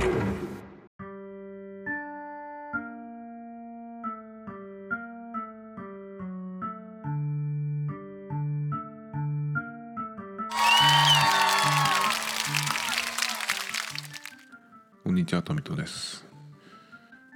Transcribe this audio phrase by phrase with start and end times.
[0.00, 0.06] こ
[15.12, 16.24] んにちは、トミトです。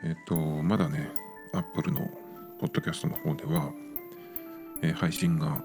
[0.02, 1.10] えっ、と、まだね、
[1.52, 2.08] Apple の
[2.58, 3.70] ポッドキャストの方では、
[4.80, 5.62] えー配信が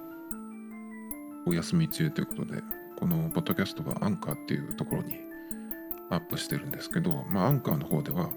[1.48, 2.62] お休み中ということで、
[3.00, 5.29] このポッドキャストはアンカーっていうところに
[6.10, 8.30] アップしてるんですけど、まあ、アンカーの方では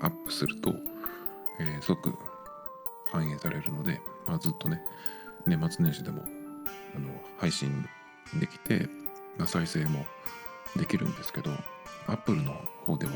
[0.00, 0.74] アップすると、
[1.60, 2.14] えー即
[3.10, 4.82] 反映されるので、まあ、ずっとね、
[5.46, 6.24] 年末年始でも
[6.96, 7.86] あの配信
[8.40, 8.88] できて、
[9.38, 10.04] まあ、再生も
[10.76, 11.50] できるんですけど、
[12.08, 12.54] Apple の
[12.86, 13.12] 方では、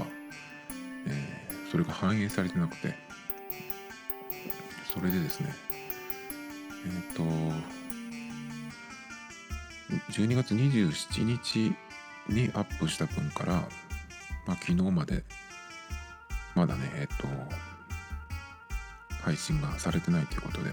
[1.07, 2.95] えーそれが反映されてなくて、
[4.93, 5.52] それでですね、
[6.87, 7.23] えっ、と、
[10.13, 11.75] 12月27日
[12.29, 13.69] にアップした分から、
[14.48, 15.23] まあ、昨日まで、
[16.54, 17.29] まだね、えっ、と、
[19.23, 20.71] 配信がされてないということで、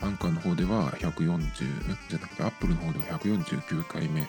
[0.00, 1.50] アンカーの方では140、
[2.08, 4.20] じゃなくて、アップルの方では149回目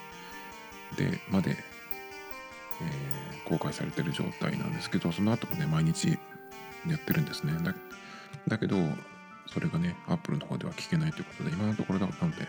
[0.98, 1.52] で、まで、
[2.82, 6.20] えー公開されてる状態なんですけど、その後もね、毎日
[6.88, 7.54] やってるんですね。
[8.48, 8.78] だけど、
[9.48, 12.48] それがね、アップルの方では聞けないということで、今のところだなので、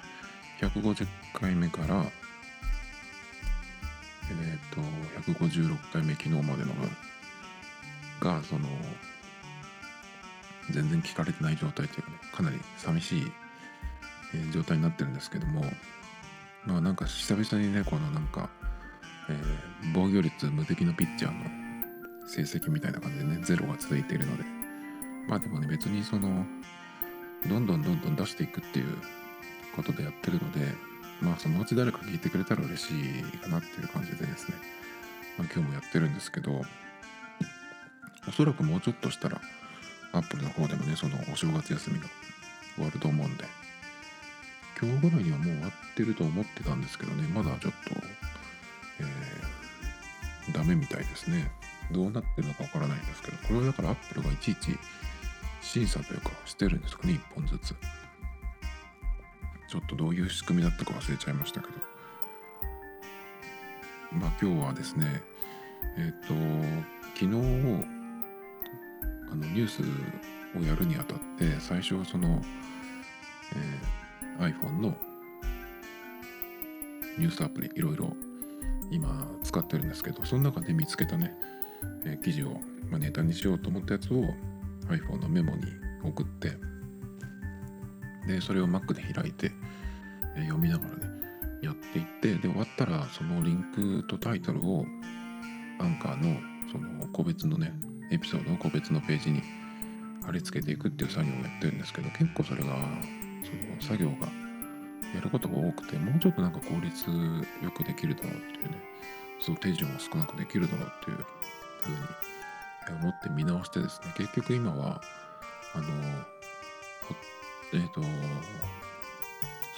[0.60, 2.04] 150回目から、
[4.42, 6.90] えっ、と、156回目、昨日までの分
[8.20, 8.68] が、その、
[10.70, 13.32] 全然聞かれてない状態というかね、かなり寂しい、
[14.34, 15.64] えー状態になってるんですけども、
[16.64, 18.50] まあなんか久々にね、このなんか、
[19.28, 21.60] えー防御率無敵のピッチャーの
[22.28, 24.44] 成績みたいな感じでね、ゼロが続いているので、
[25.26, 26.46] まあでもね、別にその、
[27.48, 28.98] どんどんどんどん出していくっていう
[29.74, 30.89] ことでやってるので、
[31.20, 32.90] まあそのうち誰か聞いてくれたら嬉し
[33.34, 34.56] いかなっていう感じでですね、
[35.38, 36.62] まあ、今日もやってるんですけど、
[38.28, 39.40] おそらくもうちょっとしたら、
[40.12, 42.06] アップルの方でもね、そのお正月休みが
[42.76, 43.44] 終わると思うんで、
[44.80, 47.78] 今日ぐらいにはもう終わってると思ってたんですけどね、まだちょっと、
[49.00, 49.60] えー
[50.52, 51.50] ダメみたいですね。
[51.90, 54.78] どうなってるのかわからないんですけど、これはだからアップルがいちいち
[55.60, 57.74] 審査というかしてるんですかね、1本ずつ。
[59.70, 61.72] ちょっとどういう仕組みだったか忘れちゃいましたけど。
[64.12, 65.22] まあ今日はですね、
[65.96, 66.34] えっ、と、
[67.14, 67.26] 昨日、
[69.30, 69.82] あのニュース
[70.58, 72.42] をやるにあたって、最初はその、
[73.54, 74.00] えー
[74.40, 74.96] iPhone の
[77.18, 78.10] ニュースアプリいろいろ
[78.90, 81.36] 今使ってるんですけどその中で見つけたね、
[82.06, 82.52] えー記事を、
[82.90, 84.24] まあ、ネタにしようと思ったやつを
[84.88, 85.64] iPhone のメモに
[86.02, 86.69] 送って
[88.26, 89.52] でそれを Mac で開いて、
[90.36, 91.20] 読みながらね
[91.62, 94.86] やっていってで終わったらそのリンクとタイトルを
[95.78, 97.72] アンカーのその個別のね
[98.10, 99.42] エピソードの個別のページに
[100.24, 102.78] 貼り付けていくっていう作業をやってるんですけど結構それがその
[103.80, 104.28] 作業が
[105.14, 107.10] やることが多くてもうちょっとなんか効率
[107.62, 108.78] よくできるだろうっていうね
[109.40, 111.20] そう手順を少なくできるだろうっていうふ
[112.90, 115.00] うに思って見直してですね結局今は
[115.74, 115.86] あの
[117.72, 118.02] えっ、と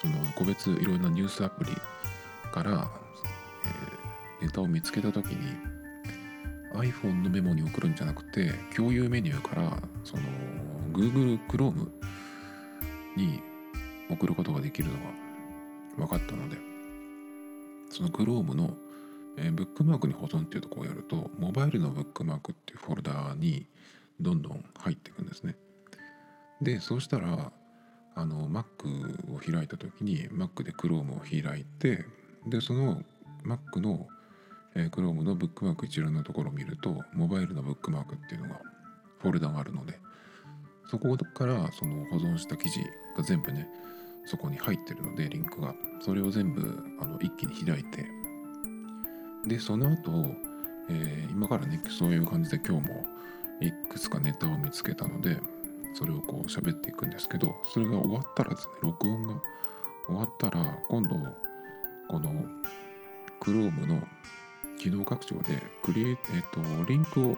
[0.01, 1.73] その個別いろんなニュースアプリ
[2.51, 2.91] から、
[3.65, 4.03] えー
[4.43, 5.57] ネタを見つけた時に
[6.75, 10.23] iPhone のメモに送るんじゃなくて共有メニューからその
[10.93, 11.89] Google Chrome
[13.17, 13.41] に
[14.11, 16.57] 送ることができるのが分かったので
[17.91, 18.75] その Chrome の、
[19.39, 23.67] えーブックマークに保存っていうところをやるとモバイルのブックマークっていうフォルダに
[24.21, 25.57] どんどん入っていくんですね。
[26.61, 27.53] でそうしたら
[28.15, 28.65] あの Mac
[29.35, 32.05] を開いた時に Mac で Chrome を開いて
[32.47, 33.03] でその
[33.45, 34.07] Mac の、
[34.75, 38.61] えー Chrome のブックマーク一覧のところを見るとモバイルのブックマークっていうのが
[39.21, 39.99] フォルダがあるので
[40.91, 42.81] そこからその保存した記事
[43.17, 43.67] が全部ね
[44.27, 45.75] そこに入ってるのでリンクが。
[46.05, 48.05] それを全部あの一気に開いて
[49.47, 50.11] でその後、
[50.91, 53.05] えー今からねそういう感じで今日も
[53.61, 55.39] いくつかネタを見つけたので
[55.95, 59.35] それをこう喋っていくんですけどそれが終わったらですね録音が
[60.07, 61.17] 終わったら今度
[62.09, 62.45] この
[63.41, 64.01] Chrome の
[64.79, 67.37] 機能拡張でクリエイえっ、とリンクを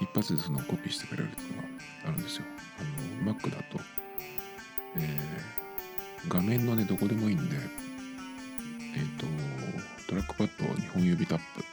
[0.00, 1.68] 一発でそのコピーしてくれるっていうのが
[2.08, 2.44] あるんですよ。
[2.78, 3.80] あの Mac だと、
[4.96, 5.66] えー
[6.28, 7.56] 画面のねどこでもいいんで
[8.96, 9.26] えっ、と
[10.08, 11.64] トラックパッドを2本指タップ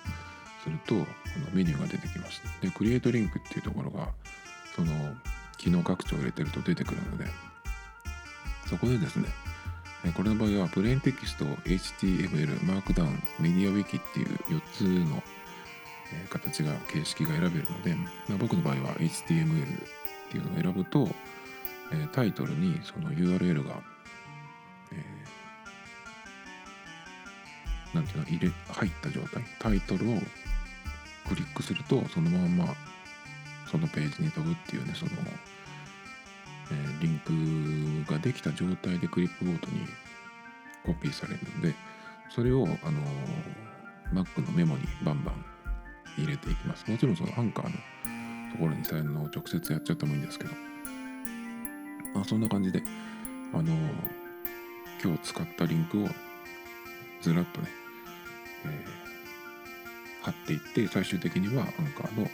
[0.63, 1.05] するとこの
[1.53, 2.41] メニューが出てきます。
[2.61, 4.09] でクリエイトリンクっていうところが
[4.75, 4.91] その
[5.63, 7.25] 機能拡張を入れてると出てくるので
[8.67, 9.29] そこでですね
[10.15, 15.23] これの場合はプレーンテキスト HTML マークダウンメディアウィキっていう4つの、
[16.29, 19.79] 形が形式が選べるので、まあ僕の場合は HTML っ
[20.29, 21.07] ていうのを選ぶと、
[22.11, 23.75] タイトルにその URL が、
[24.91, 25.43] えー
[27.93, 30.15] なんていうの入れ入った状態タイトルを
[31.29, 32.75] クリックするとそのまま
[33.69, 35.11] そのページに飛ぶっていうねその、
[36.71, 39.85] えリンクができた状態でクリップボードに
[40.85, 41.73] コピーされるので
[42.29, 43.01] それを、あの
[44.11, 45.45] Mac のメモにバンバン
[46.17, 46.89] 入れていきます。
[46.89, 47.71] もちろんそのアンカーの
[48.51, 50.51] ところにそういうのを直接やっちゃってもいいんですけど、
[52.15, 52.81] まあ、そんな感じで、
[53.53, 53.63] あの
[55.03, 56.07] 今日使ったリンクを
[57.21, 57.67] ずらっとね、
[58.65, 59.03] えー
[60.23, 62.25] 貼っていって最終的にはアンカーの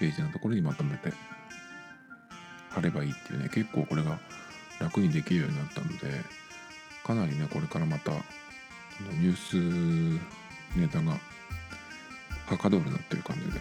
[0.00, 1.12] ページのところにまとめて
[2.78, 4.18] 貼ればいいっていうね結構これが
[4.80, 6.22] 楽にできるようになったので
[7.04, 8.12] かなりねこれからまた
[9.20, 10.20] ニュー
[10.74, 11.18] スネタが
[12.46, 13.60] はかどるなっていう感じで。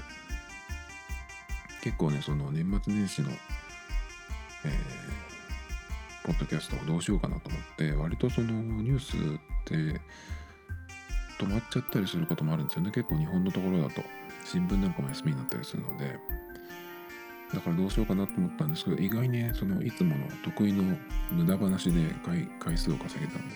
[1.82, 3.30] 結構ねその年末年始の
[4.66, 5.28] えー
[6.28, 9.20] ポッドキャストをどうしようかなと思って割とそのニュースっ
[9.64, 10.02] て
[11.40, 12.92] 止まっちゃったりすることもあるんですよね。
[12.92, 14.02] 結構日本のところだと
[14.44, 16.20] 新聞なんかも休みになったりするので。
[17.54, 20.84] だからどうしようかなと思ったんですけど意外にねそのいつもの得意の
[21.32, 23.56] 無駄話で回回数を稼げたんで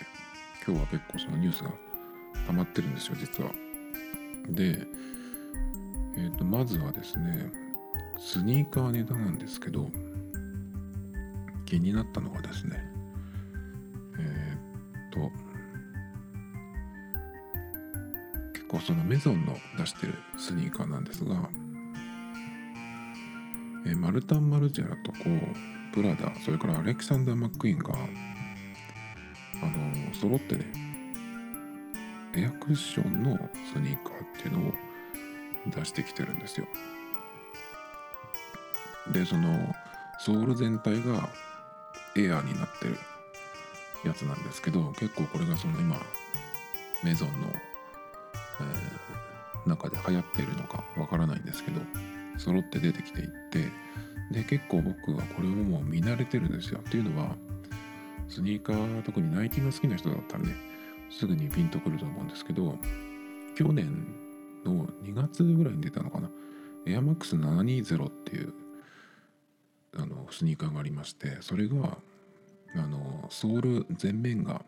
[0.66, 1.70] 今日は結構そのニュースが
[2.46, 3.50] 溜まってるんですよ実は。
[4.48, 4.86] で
[6.14, 7.50] えー、とまずはですね
[8.18, 9.88] スニーカーネタなんですけど
[11.64, 12.84] 気になったのがですね
[14.18, 15.30] えーっと
[18.52, 21.50] 結構そのメゾンの出してるスニーカーなんですが、
[23.86, 30.72] えマルタン・マルジェラとこうプラダそれからアレキサンダー・マックイーンがあのー揃ってね
[32.34, 33.36] エアクッションの
[33.72, 34.72] スニーカーっていうのを
[35.66, 36.66] 出してきてるんですよ。
[39.12, 39.74] でその
[40.18, 41.28] ソール全体が
[42.16, 42.96] エアーになってる
[44.04, 45.96] やつなんですけど結構これがその今
[47.02, 49.12] メゾンの、えー
[49.64, 51.80] 中で流行っているのかわからないんですけど
[52.38, 53.68] 揃って出てきていって
[54.30, 56.80] で結構僕はこれをもう見慣れてるんですよ。
[56.80, 57.36] っていうのは
[58.28, 60.56] スニーカー特にナイキが好きな人だったらね
[61.10, 62.78] すぐにピンとくると思うんですけど
[63.56, 64.06] 去年
[64.64, 66.30] の2月ぐらいに出たのかな
[66.86, 68.54] AirMax720 っていう
[69.94, 71.98] あのスニーカーがありましてそれが
[72.74, 74.64] あのソール全面が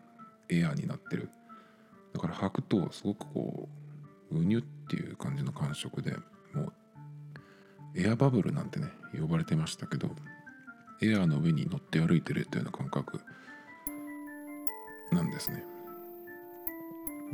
[0.49, 1.29] エアーになってる。
[2.13, 3.69] だから履くとすごくこ
[4.31, 6.15] ううにゅっていう感じの感触で
[6.53, 6.73] もう
[7.97, 8.89] エアバブルなんてね
[9.19, 10.09] 呼ばれてましたけど
[11.01, 13.21] エアーの上に乗って歩いてるっていうような感覚
[15.11, 15.63] なんですね。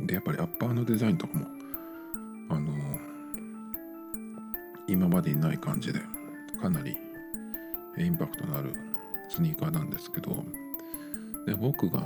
[0.00, 1.46] でやっぱりアッパーのデザインとかも
[2.50, 2.72] あの
[4.88, 6.00] 今までにない感じで
[6.60, 6.96] かなり
[7.98, 8.74] インパクトのある
[9.28, 10.44] スニーカーなんですけど
[11.46, 12.02] で僕が、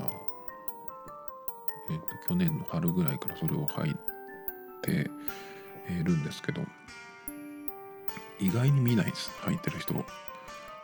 [1.91, 3.94] えーと去年の春ぐらいからそれを履い
[4.82, 5.11] て
[5.88, 6.62] えーるんですけど
[8.38, 9.31] 意外に見ないです。
[9.43, 9.94] 履いてる人。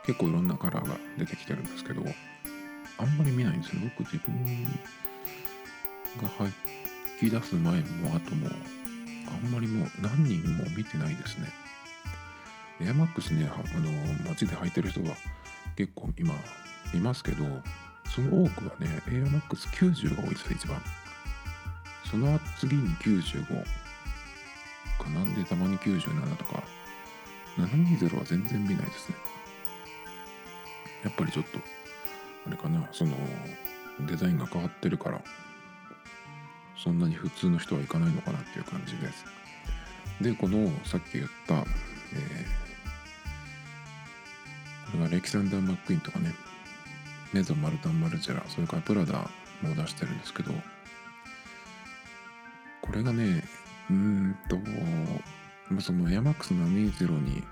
[0.05, 2.01] 結構いろんなカラーが出てきてるんですけど
[2.97, 3.81] あんまり見ないんですよ。
[3.83, 4.63] 僕自分
[6.21, 6.51] が履
[7.19, 8.49] き出す前も後も
[9.27, 11.47] あんまりもう何人も見てないですね。
[12.81, 15.15] エアマックスねあの街で履いてる人は
[15.77, 16.33] 結構今
[16.93, 17.45] いますけど
[18.13, 20.81] その多くはねエアマックス90が多いです一番。
[22.09, 23.63] その次に95
[24.99, 25.23] かな。
[25.23, 26.63] んでたまに97とか
[27.57, 29.15] 720は全然見ないですね。
[31.03, 31.59] やっぱりちょっと
[32.47, 33.15] あれかなその
[34.07, 35.21] デザインが変わってるから
[36.77, 39.25] そんなに普通の人はいかないのかなっていう感じです。
[40.21, 42.63] でこのさっき言った、えー
[44.93, 46.35] これがレキサンダー・マックイーンとかね
[47.33, 49.27] メゾン・マルタン・マルジェラそれからプラダ
[49.63, 50.51] も出してるんですけど
[52.79, 53.43] これがね
[53.89, 54.57] うーんと
[55.79, 57.43] そのエアマックス720に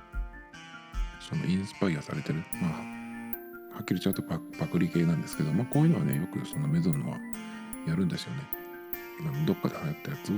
[1.19, 2.71] そのインスパイアされてるまあ
[3.75, 7.17] はっきり言っちゃうとパパクリ系なんですけど、まあ、こういうのはねよくそのメゾンは
[7.87, 8.43] やるんですよね。
[9.21, 10.35] あのどっかで流行ったやつを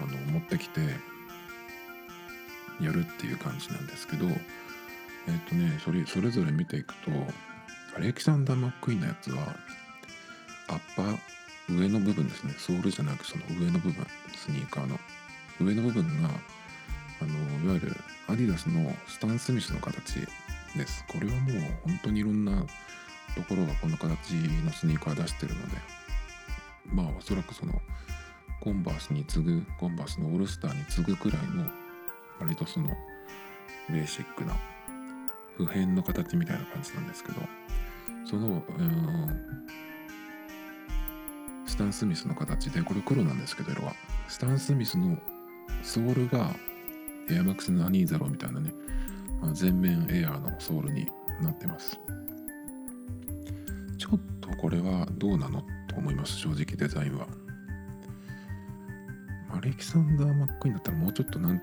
[0.00, 0.80] あの持ってきて
[2.80, 4.34] やるっていう感じなんですけどえっ、
[5.48, 7.10] とねそれそれぞれ見ていくと
[7.96, 9.56] アレキサンダー・マックイーンのやつは
[10.68, 11.18] アッパー
[11.68, 12.54] 上の部分ですね。
[12.58, 14.98] ソールじゃなくその上の部分スニーカーの。
[15.60, 16.28] 上の部分が
[17.20, 17.96] あのいわゆる
[18.28, 20.20] アディダスのスタン・スミスの形
[20.76, 21.04] です。
[21.08, 22.64] これはもう本当にいろんな
[23.34, 24.32] ところがこの形
[24.64, 26.06] のスニーカー出してるので。
[26.92, 27.72] まあおそらくその
[28.60, 31.68] コンバースに次ぐコンバースのオールスターに次ぐくらいの
[32.40, 32.90] 割とその
[33.90, 34.54] ベーシックな
[35.56, 37.40] 普遍の形みたいな感じなんですけど。
[38.28, 39.46] そのうん
[41.66, 43.94] スタン・スミスの形でこれ黒なんですけど色は。
[44.28, 45.16] スタン・スミスの
[45.82, 46.50] ソールが
[47.30, 48.72] エアマックスのアニーザロみたいなね。
[49.52, 51.06] 全面エアーのソールに
[51.40, 51.98] なってます。
[53.98, 57.26] ちょっとこれはどうなのと思います正直デザインは。
[59.50, 61.58] アレキサンダー・マックイーンだったらもうちょっとなん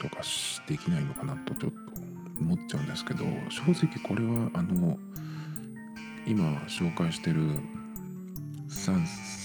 [0.00, 0.22] とか
[0.66, 1.78] できないのかなとちょっと
[2.40, 4.98] 思っちゃうんですけど正直これはあの
[6.26, 7.40] 今紹介してる
[8.68, 9.04] 3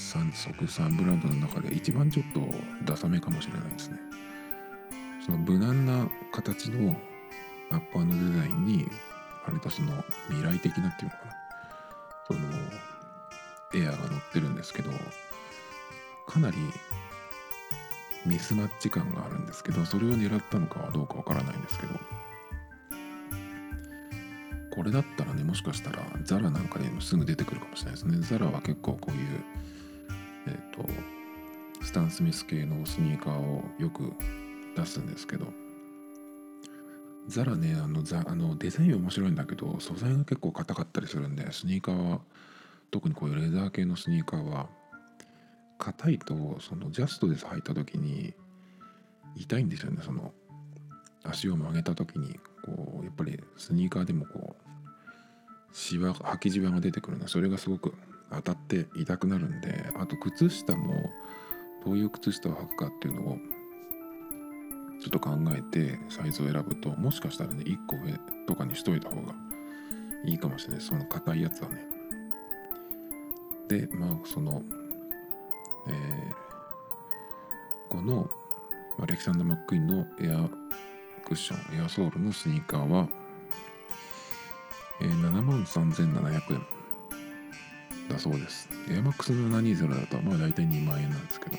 [0.09, 2.41] 3足3ブランドの中で一番ちょっと
[2.85, 4.08] ダサめかもしれないですね。
[5.29, 6.95] その無難な形の
[7.69, 8.87] アッパーのデザインに
[9.45, 9.91] 割とその
[10.29, 11.35] 未来的なっていうのかな。
[12.27, 12.39] その
[13.75, 14.89] エアーが乗ってるんですけど
[16.25, 16.57] かなり
[18.25, 21.93] ミスマッチ感があるんですけどそれを狙ったのかはどうかわからないんですけど
[24.71, 28.17] これだったらねもしかしたらザラなんかでもすぐ出てくるかもしれないですね。
[28.21, 29.43] ザラは結構こういう
[30.47, 34.11] えっ、ー、とスタン・スミス系のスニーカーをよく
[34.79, 35.47] 出すんですけど
[37.27, 42.21] ザラねあのザあのデザイン面白いんだけど素材が結構硬かったりするんでスニーカーは
[42.91, 44.67] 特にこういうレザー系のスニーカーは
[45.77, 48.33] 硬いとそのジャストで履いた時に
[49.35, 50.33] 痛いんですよねその
[51.23, 52.39] 足を曲げた時に。
[52.61, 57.93] こうやっぱりスニーカーでもこうシワ履きじわが出てくるのでそれがすごく
[58.31, 61.09] 当たって痛くなるんであと靴下も
[61.85, 63.37] どういう靴下を履くかっていうのを
[65.01, 68.13] ちょっと考えてサイズを選ぶともしかしたらね1個上
[68.47, 69.33] とかにしといた方が
[70.25, 70.81] いいかもしれない。
[70.81, 71.85] その硬いやつはね。
[73.67, 74.61] でまあその
[75.87, 76.35] えー、
[77.89, 78.29] この
[79.01, 80.49] アレキサンダー・マックイーンのエア
[81.25, 83.07] クッションエアソールのスニーカーは、
[85.01, 86.65] えー、7万3700円
[88.09, 88.67] だそうです。
[88.89, 91.57] エアマックスの720だとまあ大体2万円なんですけど。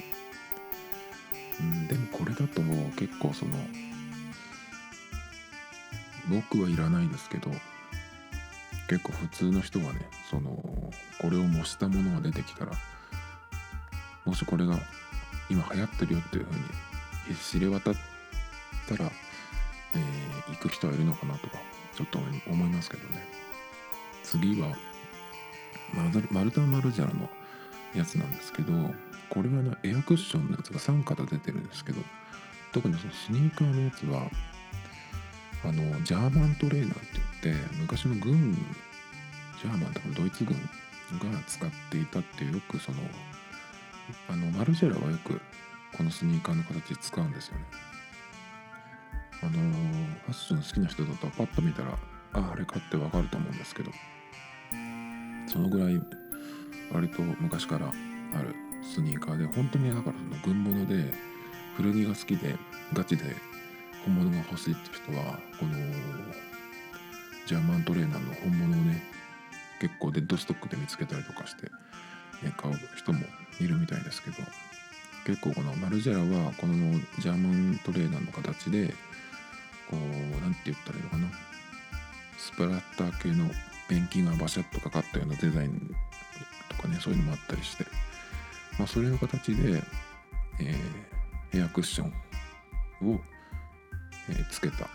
[1.89, 2.63] でもこれだと
[2.97, 3.53] 結構その
[6.29, 7.51] 僕はいらないですけど
[8.89, 10.51] 結構普通の人がねその
[11.21, 12.73] これを模したものが出てきたら
[14.25, 14.79] もしこれが
[15.49, 16.55] 今流行ってるよっていうふう
[17.31, 17.95] に知れ渡っ
[18.89, 19.11] たら、
[19.95, 21.59] えー、行く人はいるのかなとか
[21.95, 23.27] ちょっと思いますけどね。
[24.23, 24.77] 次は
[26.31, 27.29] マルタン・マルジャラの
[27.95, 28.73] やつなんですけど
[29.31, 32.01] これはねエアクッションのやつが3型出てるんですけど
[32.73, 34.29] 特にそのスニーカーのやつは
[35.65, 37.01] あのジャーマントレーナーっ
[37.41, 42.99] て言って昔の軍ジャーマンとかドイツ軍が使っていたってよくその
[44.29, 45.41] あのマルジェラはよく
[45.97, 47.65] このスニーカーの形使うんですよね。
[49.43, 51.99] あのファッション好きな人だとパッと見たら
[52.33, 53.91] ああれかってわかると思うんですけど
[55.47, 56.01] そのぐらい
[56.93, 61.13] 割と昔からあるスニーカーで本当にだからその軍物で
[61.77, 62.57] 古着が好きで
[62.93, 63.25] ガチで
[64.05, 65.73] 本物が欲しいって人はこの
[67.47, 69.03] ジャーマントレーナーの本物をね
[69.81, 71.71] 結構デッドストックで見つけたりとかして
[72.57, 73.21] 買う人も
[73.61, 74.37] いるみたいですけど
[75.27, 76.75] 結構このマルジェラはこの
[77.19, 78.95] ジャーマントレーナーの形で
[79.91, 81.27] こう何て言ったらいいのかな
[82.39, 83.51] スプラッター系の
[83.89, 85.95] ペンキがバシャッとかかったようなデザイン
[86.69, 87.85] とかねそういうのもあったりして
[88.81, 89.83] まあそれの形で、
[90.59, 92.09] えー、エアクッション
[93.13, 93.21] を、
[94.31, 94.89] えー、つけた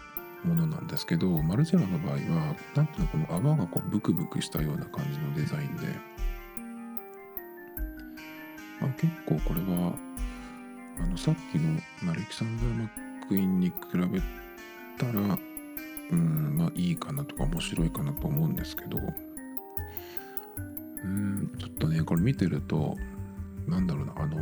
[0.44, 5.88] ものなんですけどマルジェラの場合は何ていうのこの泡がこうブクブクしたような感じのデザインで、
[8.82, 9.94] まあ、結構これは
[11.04, 11.80] あのさっきの
[12.12, 14.20] アレキサンダー・マックインに比べ
[14.98, 15.38] たら
[16.12, 18.98] うんまあいいかなとか面白いかなと思うんですけど
[21.04, 22.98] うんちょっとねこれ見てると
[23.68, 24.38] なんだろうなあの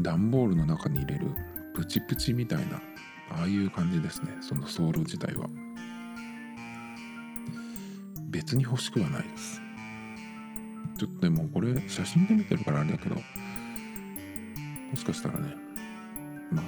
[0.00, 1.28] 段ボールの中に入れる
[1.74, 2.76] プチプチみたいな
[3.30, 4.30] ああいう感じですね。
[4.40, 5.48] そのソール自体は。
[8.28, 9.64] 別に欲しくはないです。
[10.98, 13.22] ちょっとでもこれ写真で見てるからあれだけども
[14.94, 15.54] しかしたらね
[16.50, 16.64] まあ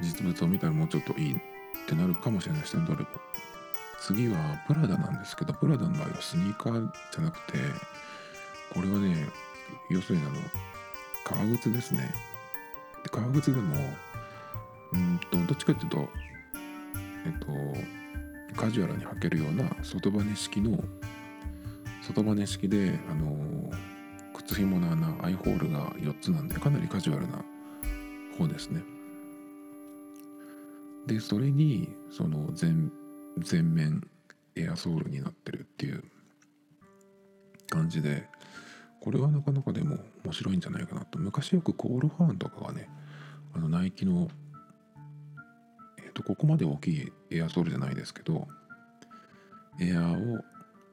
[0.00, 1.36] 実物を見たらもうちょっといいっ
[1.88, 3.06] てなるかもしれないですねどれも
[4.02, 7.58] 次はプラダなんですけどプラダの場合はスニーカーじゃなくて
[8.74, 9.28] これはね
[9.90, 10.32] 要するにあの
[11.24, 12.12] 革靴ですね。
[13.04, 13.76] で革靴でも
[14.92, 16.08] うんとどっちかっていうと
[17.24, 17.38] えっ
[18.54, 20.82] とカジュアルに履けるような外バネ式の
[22.02, 23.70] 外バネ式であの
[24.34, 27.44] 靴ひもの穴アイホールが4つなんでかなりカジュアルな
[28.36, 28.82] 方ですね。
[31.06, 32.90] でそれにその全
[33.38, 34.06] 全面
[34.56, 36.04] エアソールになってるっていう
[37.70, 38.28] 感じで
[39.00, 41.18] これはなかなかでも面白いんじゃないかなと。
[41.18, 42.88] 昔よくコールファンとかがね
[43.54, 44.28] あのナイキの
[45.98, 48.46] えっ、ー、とここまで大きいエアソールじゃないですけど
[49.80, 50.44] エアーを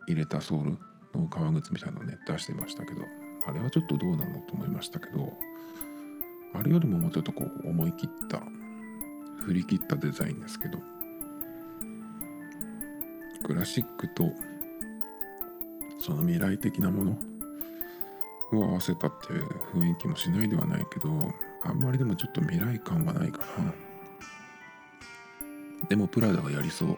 [0.08, 0.78] 入れたソール
[1.14, 3.02] の革靴みたいなのね出してましたけど
[3.46, 5.34] あれはちょっとどうなのと思いましたけど
[6.54, 8.42] あれよりももうちょっとこう思い切った
[9.46, 10.80] 振り切ったデザインですけど
[13.44, 14.32] クラシックと
[16.00, 17.18] その未来的なもの
[18.54, 21.10] を合わせたっていう雰囲気もしないではないけど
[21.64, 23.74] あんまりでもちょっと未来感はないかな。
[25.88, 26.98] でもプラダがやりそう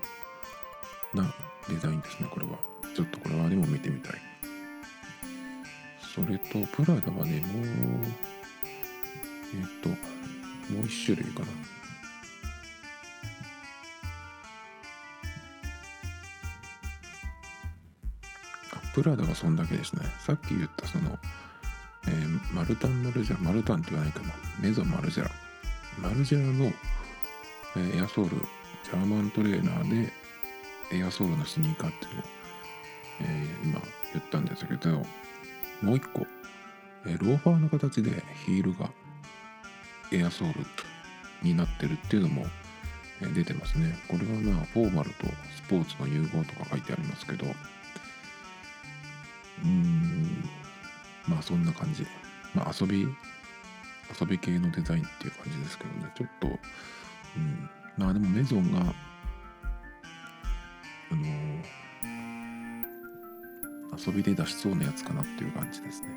[1.17, 1.33] な
[1.69, 2.53] デザインですねこれは。
[2.95, 4.13] ちょっとこれはでも見てみたい。
[6.13, 7.65] それとプラダはねもう
[9.53, 11.47] えっ、ともう一種類かな。
[18.93, 20.05] プラダはそんだけですね。
[20.19, 21.17] さっき言ったその、
[22.07, 24.33] えー、マルタンマルジェラ、マルタンって言わないかな。
[24.59, 25.31] メゾンマルジェラ。
[25.99, 26.71] マルジェラの、
[27.77, 28.37] え、エアソール、
[28.83, 30.13] ジャーマントレーナーで
[30.91, 32.23] エアソールのスニーカーっていうのを、
[33.21, 33.81] えー、今
[34.13, 34.89] 言ったんですけど、
[35.81, 36.25] もう一個、
[37.05, 38.89] えローファーの形でヒールが
[40.11, 40.65] エアソール
[41.41, 42.45] になってるっていうのも、
[43.35, 43.95] 出てますね。
[44.07, 47.45] これはまあフォーマルとスポーツの融合とか書いてありますけど、
[49.63, 50.43] うん
[51.27, 52.05] まあそんな感じ。
[52.53, 53.07] まあ遊び
[54.19, 56.11] 遊び系のデザインっていう感じですけどね。
[56.15, 56.51] ちょっとう
[57.39, 57.69] ん。
[57.97, 58.83] まあでもメゾンがあ
[61.15, 66.07] のー、遊びで出しそうなやつかなっていう感じですね。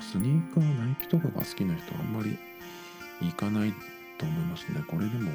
[0.00, 2.38] スニーカーナイキとかが好きな人はあんまり
[3.20, 3.74] 行かない
[4.16, 4.82] と思いますね。
[4.88, 5.30] これでも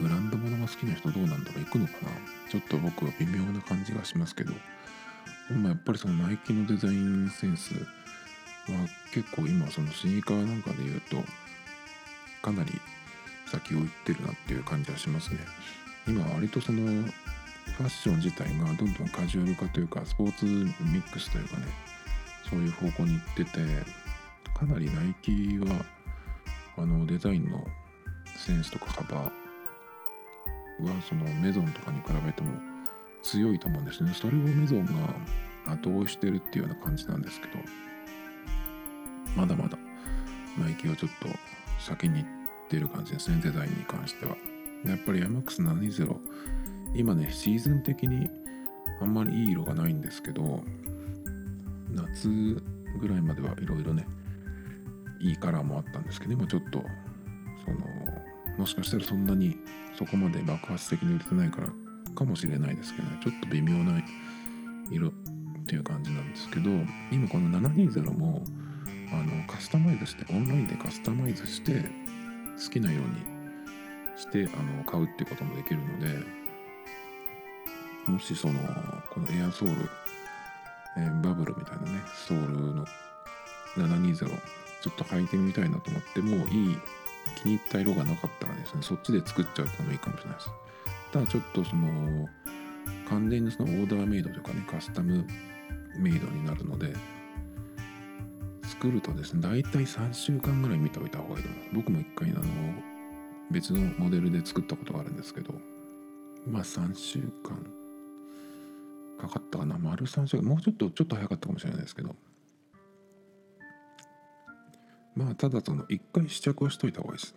[0.00, 1.64] ブランド物が好きな人どうなんだろう。
[1.64, 2.10] 行くのかな。
[2.50, 4.52] ちょっと僕は微妙な感じがしますけど。
[5.48, 7.80] でもやっぱりそのナイキのデザインセンスは
[9.12, 11.16] 結構今そのスニーカーなんかで言うと
[12.42, 12.72] かなり
[13.46, 15.40] 先を行ってるなっていう感じはしますね。
[16.06, 21.66] 今割とそのファッション自体がどんどんカジュアル化というかスポーツミックスというかね
[22.48, 23.60] そういう方向に行ってて
[24.54, 25.84] かなりナイキは
[26.76, 27.64] あのデザインの
[28.36, 29.30] センスとか幅は
[31.08, 32.73] そのメゾンとかに比べても
[33.24, 34.12] 強いと思うんですね。
[34.14, 34.92] それをメゾンが
[35.72, 37.52] 後押してるっていうような感じなんですけど
[39.34, 39.78] まだまだ
[40.58, 41.28] ナイキはちょっと
[41.80, 43.40] 先に行ってる感じですね。
[43.42, 44.36] デザインに関しては。
[44.84, 46.16] やっぱり MX720
[46.94, 48.30] 今ねシーズン的に
[49.00, 50.62] あんまりいい色がないんですけど
[51.90, 52.28] 夏
[53.00, 54.06] ぐらいまではいろいろね
[55.20, 56.84] いいカラーもあったんですけど今ちょっと
[57.64, 57.78] その
[58.58, 59.56] もしかしたらそんなに
[59.98, 61.68] そこまで爆発的に売れてないから
[62.14, 63.18] かもしれないですけどね。
[63.22, 64.00] ちょっと微妙な
[64.90, 65.12] 色っ
[65.66, 66.70] ていう感じなんですけど
[67.10, 68.44] 今この720も
[69.12, 71.84] あのカスタマイズしてオンラインでカスタマイズして
[72.62, 73.34] 好きなように
[74.16, 76.44] してあの買うっていうこともできるので
[78.06, 78.60] もしその
[79.10, 79.90] このエアソール、
[80.98, 82.84] えー、バブルみたいなねソールの
[83.76, 84.28] 720
[84.82, 86.78] ちょっと履いてみたいなと思ってもいい
[87.42, 90.50] 気に入った色がなかったらですねそっちで作っちゃうってのもいいかもしれないです。
[91.14, 92.28] ただちょっとその
[93.08, 95.24] 完全にそのオーダーメイドというかねカスタム
[95.96, 96.92] メイドになるので
[98.64, 102.42] 作るとですね大体3週間ぐらい見ておいた方がいいと思います僕も一回あの
[103.52, 105.54] 別のモデルで作ったことがあるんですけど
[106.48, 107.64] まあ3週間
[109.20, 109.78] かかったかな。
[109.78, 110.42] 丸3週間。
[110.42, 112.16] もうちょっとちょっと早かったかもしれないですけど。
[115.14, 117.34] まあただその1回試着はしといた方がいいです。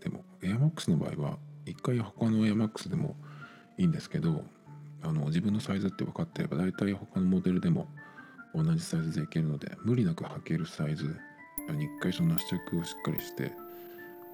[0.00, 3.16] でもエアマックスの場合は一回他のエアマックスでも
[3.76, 4.44] いいんですけど
[5.02, 7.86] あの自分のサイズって分かってれば大体他のモデルでも
[8.54, 11.04] 同じサイズでいけるので無理なく履けるサイズ
[11.70, 13.52] に一回その試着をしっかりして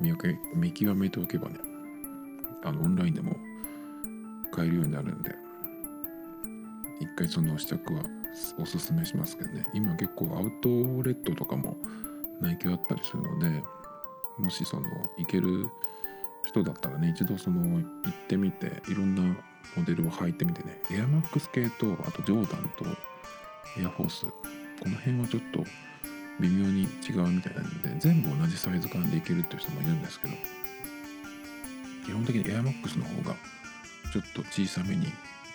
[0.00, 1.56] 見け見極めておけばね
[2.64, 3.36] あのオンラインでも
[4.52, 5.34] 買えるようになるんで
[7.00, 8.02] 一回その試着は
[8.58, 9.66] おすすめしますけどね。
[9.74, 10.68] 今結構アウト
[11.02, 11.76] レットとかも
[12.40, 13.62] ナイあったりするので
[14.38, 14.86] もしその
[15.18, 15.68] 行ける
[16.46, 19.22] 人だったらね一度その行ってみていろんな
[19.76, 22.84] モデルを履いてみてねエアマックス系とあとジョーダンと
[23.80, 25.64] エアフォースこの辺はちょっと
[26.40, 30.34] 微妙に違うみたいなんで全部同じサイズ感でいけるっていう人もいるんですけど
[32.04, 33.36] 基本的にエアマックスの方が
[34.12, 35.06] ちょっと小さめに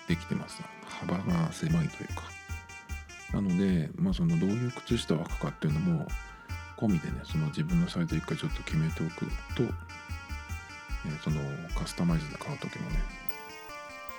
[0.08, 0.62] できてます。
[0.84, 2.23] 幅が狭いというか。
[3.34, 6.08] なので、まあ、そのどういう靴下を履くかっていうのも
[6.78, 9.63] 込みでねその自分のサイズ一回ちょっと決めておくと、
[11.07, 11.41] えその
[11.75, 12.97] カスタマイズで買う時もね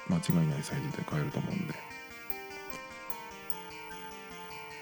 [0.08, 1.74] 間違いないサイズで買えると思うんで。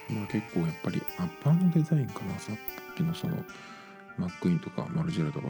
[0.08, 3.36] まあ結構やっぱりアッパーのデザインかなさっきのその
[4.18, 5.48] マックインとかマルジェラとか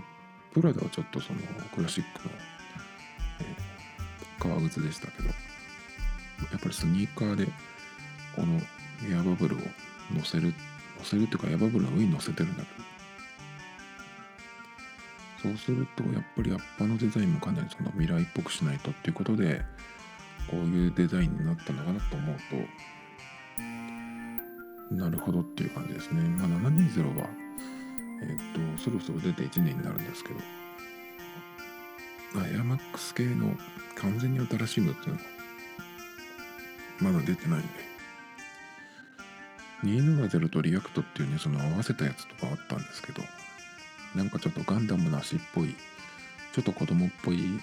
[0.53, 1.41] プラダはちょっとその
[1.75, 2.35] クラシックの、
[3.41, 3.57] え
[4.39, 5.35] 革靴でしたけどや
[6.57, 7.47] っぱりスニーカーで
[8.35, 8.61] この
[9.11, 9.59] エアバブルを
[10.15, 10.55] 乗せる
[10.99, 12.85] 乗せるっていうかエアバブルの上に乗せてるんだけど
[15.47, 19.65] そうするとやっぱりアッパのデザインもかなりその未来っぽくしないとっていうことで
[20.51, 22.37] こういうデザインになったのかなと思う
[24.91, 26.21] となるほどっていう感じですね。
[26.23, 27.29] まあ、720は、
[28.23, 28.37] え
[28.71, 30.37] っ、と、そろそろ出て1年になるんですけど、
[32.35, 33.57] まあエアマックス系の
[33.97, 35.25] 完全に新しいのっていうのが
[37.01, 37.69] まだ出てないんで。
[39.85, 43.23] 270とリアクトっていうね、その合わせたやつとかあったんですけど、
[44.17, 45.75] なんかちょっとガンダムの足っぽい、
[46.53, 47.61] ちょっと子供っぽい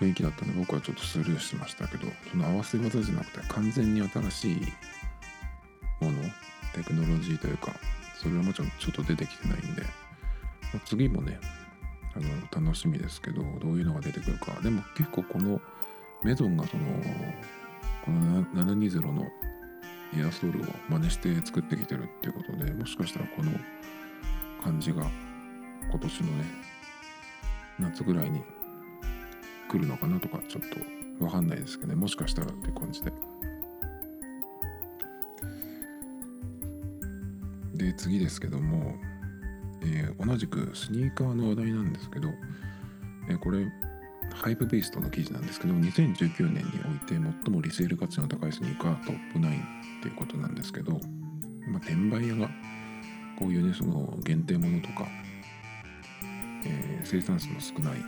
[0.00, 4.56] 雰囲気だったので僕はちょっとスルーしましたけど、その合わせ技じゃなくて完全に新しい
[6.00, 6.22] もの、
[6.74, 7.74] テクノロジーというか、
[8.16, 9.88] それはもちろんちょっと出てきてないんで、ま
[10.76, 11.38] あ次もね、
[12.14, 12.18] あ
[12.58, 14.52] の楽しみですけど、どういうのが出てくるか。
[14.62, 15.60] でも結構この
[16.24, 16.84] メゾンがその、
[18.04, 19.26] この720の
[20.16, 23.52] エアソールを真似して作ってきてるっていうことで、もしかしたらこの
[24.60, 25.02] 感じが
[25.90, 26.44] 今年のね、
[27.78, 28.42] 夏ぐらいに
[29.68, 30.62] 来るのかなとかちょっ
[31.18, 33.12] とわかんないですけどね、もしかしたらって感じで。
[37.74, 38.94] で、次ですけども、
[39.82, 42.28] えー同じくスニーカーの話題なんですけど、
[43.28, 43.66] えーこれ
[44.34, 51.00] ハイプベーストの記事なんですけど2019年において最もリセール価値の高いスニーカートップ9っていうことなんですけど、まあ、
[51.78, 52.48] 転売屋が
[53.40, 55.08] こういうねその限定ものとか、
[56.66, 57.98] えー生産数の少ない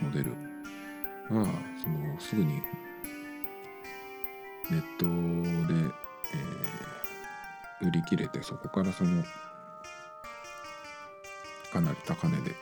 [0.00, 1.44] モデルが
[1.82, 2.62] そのすぐに
[4.70, 5.04] ネット
[5.74, 9.24] で、えー売り切れてそこからその
[11.72, 12.54] かなり高値で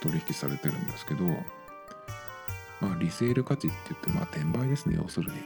[0.00, 1.24] 取引されてるんですけど
[2.80, 5.38] まあリセール価値って言ってまあ転売ですね要するに。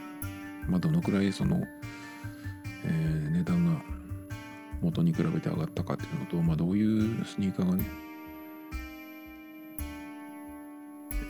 [0.68, 1.62] まあどのくらいその、
[2.84, 3.99] えー値段が
[4.80, 7.84] 元に比べて上がったかっていうのとまあどういうスニーカーがね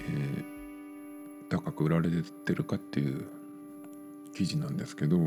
[0.09, 0.61] えー
[1.51, 3.27] 高く売られてるかっていう
[4.35, 5.19] 記事なんですけど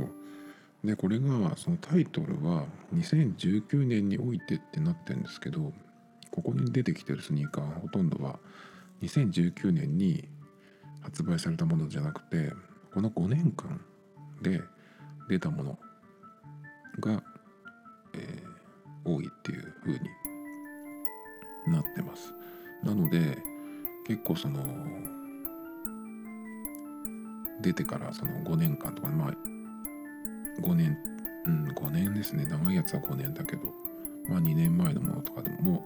[0.84, 5.74] でこれがそのタイトルは2019年においてってなってるんですけど
[6.32, 8.40] ここに出てきてるスニーカーほとんどは
[9.02, 10.28] 2019年に
[11.02, 12.54] 発売されたものじゃなくて
[12.94, 13.82] この5年間
[14.42, 14.62] で
[15.30, 15.80] 出たもの
[17.00, 17.24] が、
[18.14, 18.54] えー
[19.06, 20.00] 多いっていう風に
[21.68, 22.34] なってます。
[22.84, 23.38] なので
[24.08, 24.64] 結構その
[27.62, 29.34] 出てからその5年間とかまあ
[30.62, 30.98] 5年
[31.46, 32.46] うん5年ですね。
[32.46, 33.68] 長いやつは5年だけど
[34.30, 35.84] まあ2年前のものとかでも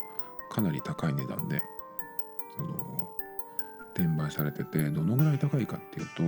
[0.52, 1.62] かなり高い値段で
[2.56, 3.10] その
[3.96, 6.22] 転売されててどのぐらい高いかっていうと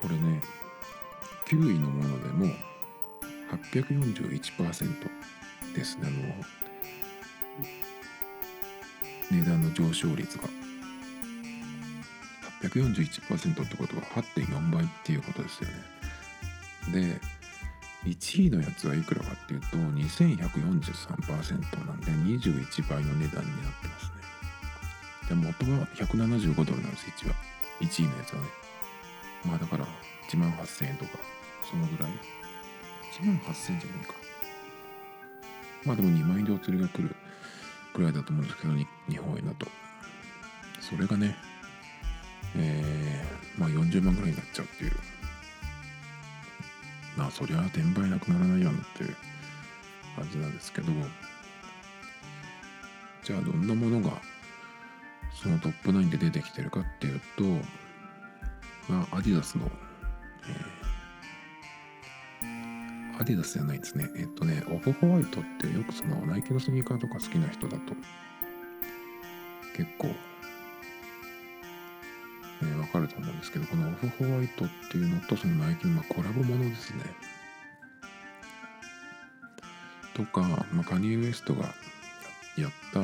[0.00, 0.40] これね
[1.48, 2.69] 9位のものでも
[3.72, 5.10] 841%
[5.74, 6.08] ですね。
[6.08, 6.16] あの
[9.30, 10.48] 値段の上昇率が。
[12.62, 15.74] 841%ってことは8.4倍っていうことですよね。
[17.08, 17.20] で
[18.04, 24.12] 1位のやつはいくらかっていうと2143%なんで21倍の値段になってますね。
[25.28, 27.34] で元は175ドルなんです1は。
[27.80, 28.48] 1位のやつはね。
[29.44, 29.86] まあだから
[30.28, 31.18] 1万8000円とか
[31.70, 32.39] そのぐらい。
[33.22, 34.14] 1万8000じゃないか。
[35.84, 37.14] まあでも2万円でお釣りが来る
[37.94, 38.86] ぐらいだと思うんですけど日
[39.18, 39.66] 本円だと。
[40.80, 41.36] それがね
[42.56, 44.92] えー、まあ40万ぐらいになっちゃうっていう。
[47.16, 49.16] まあそりゃ転売なくならないよなっていう。
[50.16, 50.92] 感じなんですけど。
[53.22, 54.20] じゃあどんなものが
[55.32, 57.44] そのトップ9で出てきてるかっていうと
[58.88, 59.70] まあアディダスの、
[60.48, 60.79] えー
[63.20, 64.08] アディダスじゃないですね。
[64.16, 67.94] えっとねオフホワイトってよくそのナイキのスニーカーとか好きな人だと
[69.76, 70.08] 結構
[72.62, 77.04] えー、分かると思うんですけどこのオフホワイトっていうのとそのナイキのまあコラボものですね。
[80.14, 81.64] とか、まあ、カニエ・ウエストが
[82.58, 83.00] やった、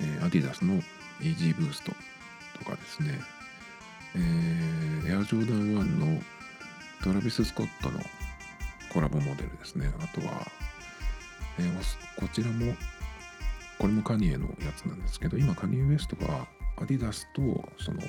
[0.00, 0.74] えーアディダスの
[1.20, 1.92] イージーブースト
[2.58, 3.18] とかですね、
[4.14, 6.22] えーエアジョーダン1の、
[7.02, 7.98] トラビス・スコットの
[8.92, 9.90] コラボモデルですね。
[10.00, 10.46] あとは、
[11.58, 12.74] えーこちらも
[13.78, 17.42] これもカニエのやつなんですけど今カニエ・ウエストがアディダスと
[17.78, 18.00] その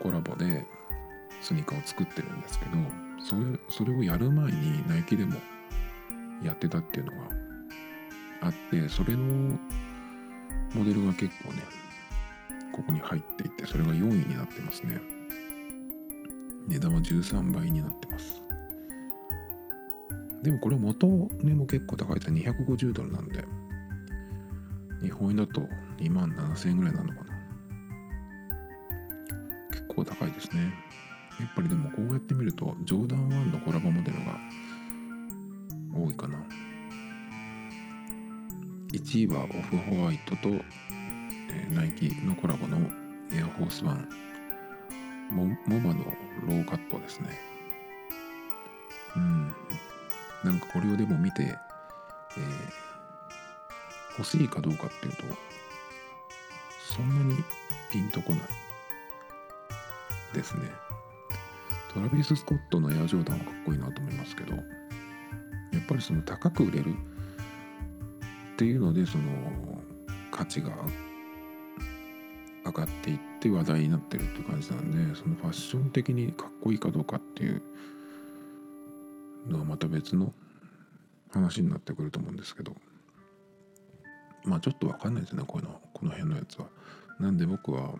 [0.00, 0.66] コラボで
[1.42, 2.72] スニーカーを作ってるんですけど
[3.22, 5.36] それそれをやる前にナイキでも
[6.42, 7.18] やってたっていうのが
[8.42, 9.58] あってそれの
[10.74, 11.62] モデルが結構ね
[12.72, 15.00] ここに入っていてそれが4位になってますね。
[16.68, 18.42] 値段は13倍になってます。
[20.48, 21.06] でもこれ元
[21.42, 22.20] 値も結構高い。
[22.20, 23.44] です250ドルなんで。
[25.02, 25.60] 日本円だと
[25.98, 27.24] 2万7000円ぐらいなのかな。
[29.70, 30.72] 結構高いですね。
[31.38, 34.40] やっぱりでもこうやって見るとジョーダン1のコラボモデルが
[35.94, 36.38] 多いかな。
[38.92, 42.78] 1位はオフホワイトと、えーナイキのコラボの
[43.34, 44.08] エアフォースワン。
[45.30, 46.06] モモバの
[46.46, 47.38] ローカットですね。
[49.14, 49.54] うん。
[50.44, 52.88] なんかこれをでも見て、えー
[54.18, 55.22] 欲しいかどうかっていうと
[56.96, 57.36] そんなに
[57.90, 58.42] ピンとこない
[60.34, 60.68] ですね。
[61.94, 69.24] トラビス・スコットのエアジョーダンはかっこいいなと思いますけどやっぱりその高く売れるっていうのでその
[70.30, 70.70] 価値が
[72.66, 77.62] 上がっていって話題になってるっていう感じなんでそのファッション的にかっこいいかどうかっていう
[79.48, 80.32] のはまた別の
[81.30, 82.74] 話になってくると思うんですけど
[84.44, 86.66] まあちょっと分かんないですねこのこの辺のやつは。
[87.18, 87.94] なんで僕は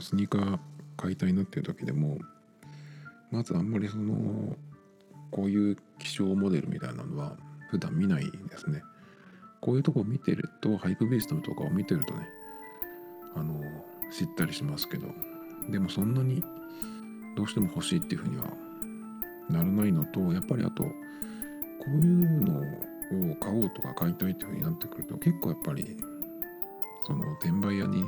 [0.00, 0.58] スニーカー
[0.96, 2.18] 買いたいなっていう時でも
[3.30, 4.56] まずあんまりその
[5.30, 7.36] こういう希少モデルみたいなのは
[7.70, 8.82] 普段見ないですね。
[9.60, 12.28] こういうとこ見てるとハイプベースのとかを見てるとね
[13.36, 13.60] あの
[14.10, 15.06] 知ったりしますけど
[15.68, 16.42] でもそんなに
[17.36, 18.44] どうしても欲しいっていうふうには
[19.50, 20.90] ならないのとやっぱりあとこ
[21.86, 22.60] ういうの
[23.32, 25.96] を買おうとか買いたいっていうふうになってくると結構やっぱり
[27.06, 28.04] その転売屋に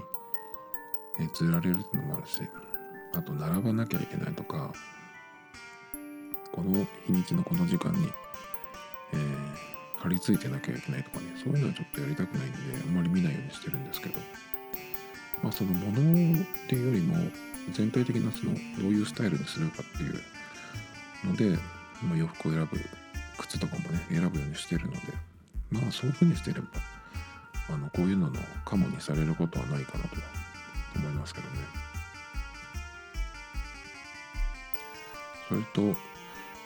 [1.21, 2.41] え釣られるっていうのもあるし
[3.15, 4.73] あと並ばなきゃいけないとか
[6.53, 8.09] この日にちのこの時間に、
[9.13, 14.19] えー張り付いてなきゃいけないとかねそういうのはちょっとやりたくないんであんまり見ないようにしてるんですけど
[15.43, 17.15] まあそのものっていうよりも
[17.73, 20.15] 全体的なそのどういうスタイルにするかっていう
[21.25, 21.59] ので、
[22.03, 22.79] まあ、洋服を選ぶ
[23.39, 24.99] 靴とかもね選ぶようにしてるので
[25.71, 26.67] まあそういうふうにしてれば
[27.71, 30.17] あのこういうののカモにされることはないかなと
[30.97, 31.57] 思いますけどね。
[35.49, 35.83] それと、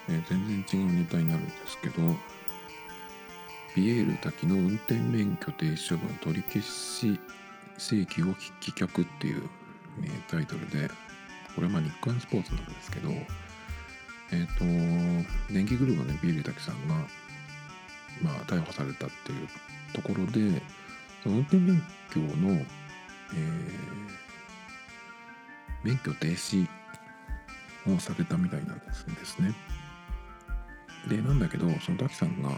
[0.09, 1.97] えー全然違うネタになるんですけど
[3.75, 7.19] ピエール滝の運転免許停止処分取り消し
[7.77, 8.27] 請求を
[8.61, 9.49] 棄却っていう、
[10.03, 10.89] えータイトルで
[11.57, 13.11] これはまあ日刊スポーツなんですけど
[14.33, 14.65] えっ、と
[15.53, 16.95] 電気グループのねピエール滝さんが
[18.23, 19.49] まあ逮捕されたっていう
[19.93, 20.63] ところで
[21.25, 24.27] 運転免許の、えー
[25.87, 26.67] 免許停止
[27.87, 29.07] をされたみたいなんです
[29.41, 29.55] ね。
[31.09, 32.51] でなんだけどその滝さんが、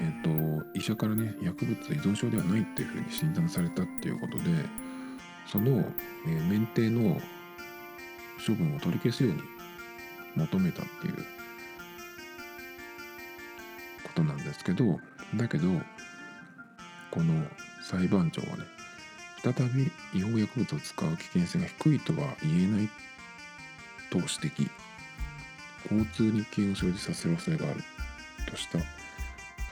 [0.00, 4.44] えっと医者からね薬物依存症ではないっていうふうに診断されたっていうことで
[5.46, 5.84] その、
[6.26, 7.20] えー免停の
[8.46, 9.42] 処分を取り消すように
[10.36, 11.14] 求めたっていう
[14.04, 15.00] ことなんですけど
[15.34, 15.68] だけど
[17.10, 17.44] この
[17.82, 18.64] 裁判長はね
[19.42, 22.88] 再び違法薬物を使う危険性が低いとは言えない
[24.10, 24.70] と指摘。
[25.90, 27.80] 交通に危険を生じさせる恐れがある。
[28.50, 28.78] とした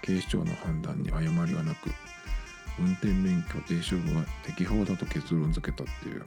[0.02, 1.90] 警視庁の判断に誤りはなく
[2.78, 6.24] 運転免許停止処分は適法だと結論付けたっていう。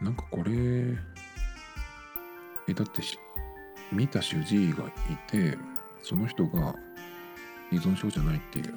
[0.00, 0.98] なんかこれ
[2.68, 3.18] えだってし
[3.92, 4.90] 見た主治医がい
[5.30, 5.56] て
[6.02, 6.74] その人が
[7.70, 8.74] 依存症じゃないっていう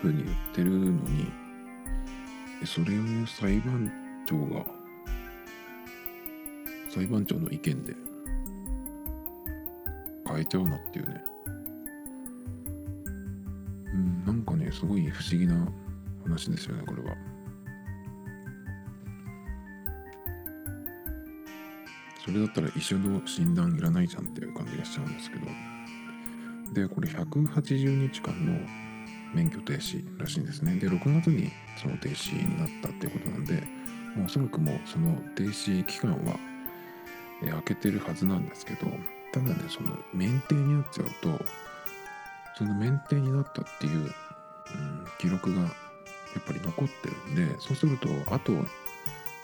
[0.00, 1.32] ふうに言ってるのに
[2.64, 3.90] それを裁判
[4.26, 4.64] 長が
[6.88, 7.94] 裁判長の意見で
[10.26, 11.24] 変えちゃうのっていうね。
[13.92, 15.68] うんなんかねすごい不思議な
[16.24, 17.16] 話ですよねこれは。
[22.24, 25.46] それだったら一緒の診断いらないじゃんっていう感じがしちゃうんですけど。
[26.74, 28.58] でこれ180日間の
[29.32, 30.74] 免許停止らしいんですね。
[30.76, 33.54] で6月にその停止になったっていうことなんで
[34.16, 36.36] もうおそらくもうその停止期間は
[37.42, 38.86] え開けてるはずなんですけど
[39.32, 41.44] ただねその免停になっちゃうと
[42.56, 44.10] その免停になったっていう、うん、
[45.18, 48.52] 記録がやっぱり残ってるんでそうするとあと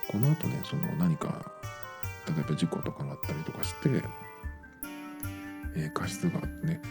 [0.09, 1.45] この後ねその何か
[2.27, 4.03] 例えば事故とかがあったりとかして、
[5.75, 6.81] えー、過失がね、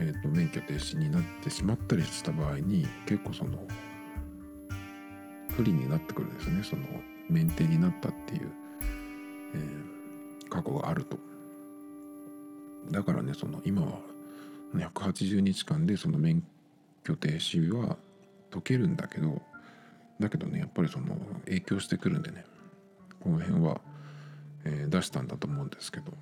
[0.00, 3.66] えーと、免許停止になってしまったりした場合に結構その
[5.50, 6.82] 不利になってくるんですねその
[7.28, 8.50] 免停になったっていう、
[9.54, 11.18] えー、過去があると。
[12.90, 14.00] だからねその今は
[14.74, 16.42] 180日間でその免
[17.04, 17.96] 許停止は
[18.50, 19.42] 解けるんだけど
[20.18, 22.44] だけどねやっぱりその影響してくるんでね
[23.20, 23.80] この辺は、
[24.64, 26.12] え、出したんだと思うんですけど。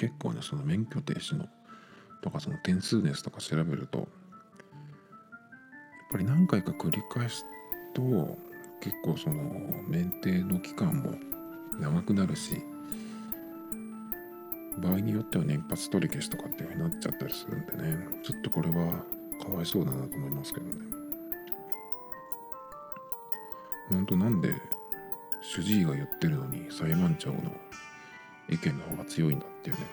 [0.00, 1.46] 結構ねその免許停止の
[2.22, 4.08] とかその点数ですとか調べるとやっ
[6.10, 7.44] ぱり何回か繰り返す
[7.94, 8.00] と
[8.80, 9.42] 結構その
[9.88, 11.14] 免停の期間も
[11.78, 12.62] 長くなるし
[14.78, 19.04] 場合によってはね一発取り消しとかっていうふうになっちゃったりするんでねちょっとこれは
[19.42, 20.72] かわいそうだなと思いますけどね。
[23.90, 24.54] ほんとなんで
[25.42, 27.38] 主治医が言ってるのに裁判長の
[28.48, 29.86] 意見の方が強いんだっていうね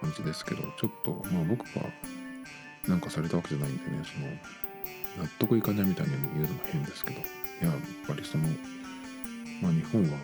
[0.00, 1.82] 感じですけどちょっとまあ僕が
[2.88, 7.22] なんかされたわけじゃないんでねその納得いかないみたいに言うのも変ですけどい
[7.62, 8.44] ややっぱりその
[9.60, 10.18] まあ日本は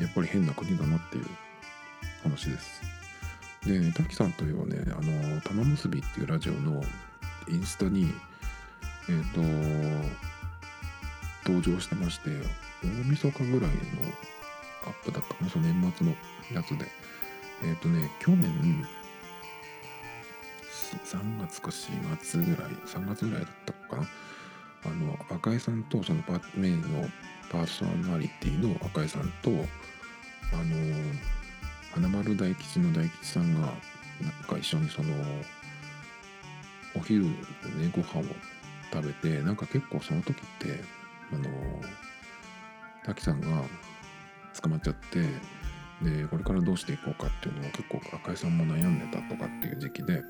[0.00, 1.26] やっぱり変な国だなっていう
[2.22, 2.80] 話です。
[3.66, 6.82] で、滝さんといえばね、あの、玉結びっていうラジオの
[7.48, 8.10] インスタに、
[9.08, 9.40] えっ、ー、と、
[11.46, 12.30] 登場してまして、
[12.82, 13.76] 大晦日ぐらいの
[14.86, 16.14] アップだったかな、その年末の
[16.52, 16.86] やつで。
[17.62, 18.86] えっ、ー、とね、去年、
[21.04, 24.08] 3月か4月ぐらい、3月ぐらいだったかな。
[24.84, 27.08] あの、赤井さんとそのパメインの
[27.50, 30.74] パーソナリティの赤井さんとあの
[31.92, 33.66] 花丸大吉の大吉さんが
[34.20, 35.08] なんか一緒にその
[36.94, 37.32] お昼ね
[37.92, 38.24] ご飯を
[38.92, 40.80] 食べてなんか結構その時って
[41.32, 41.44] あの
[43.04, 43.46] 滝さんが
[44.60, 45.22] 捕まっちゃって
[46.02, 50.22] でこれからどうしていこうかっていうのを結構赤井さんも悩んでたとかっていう時期で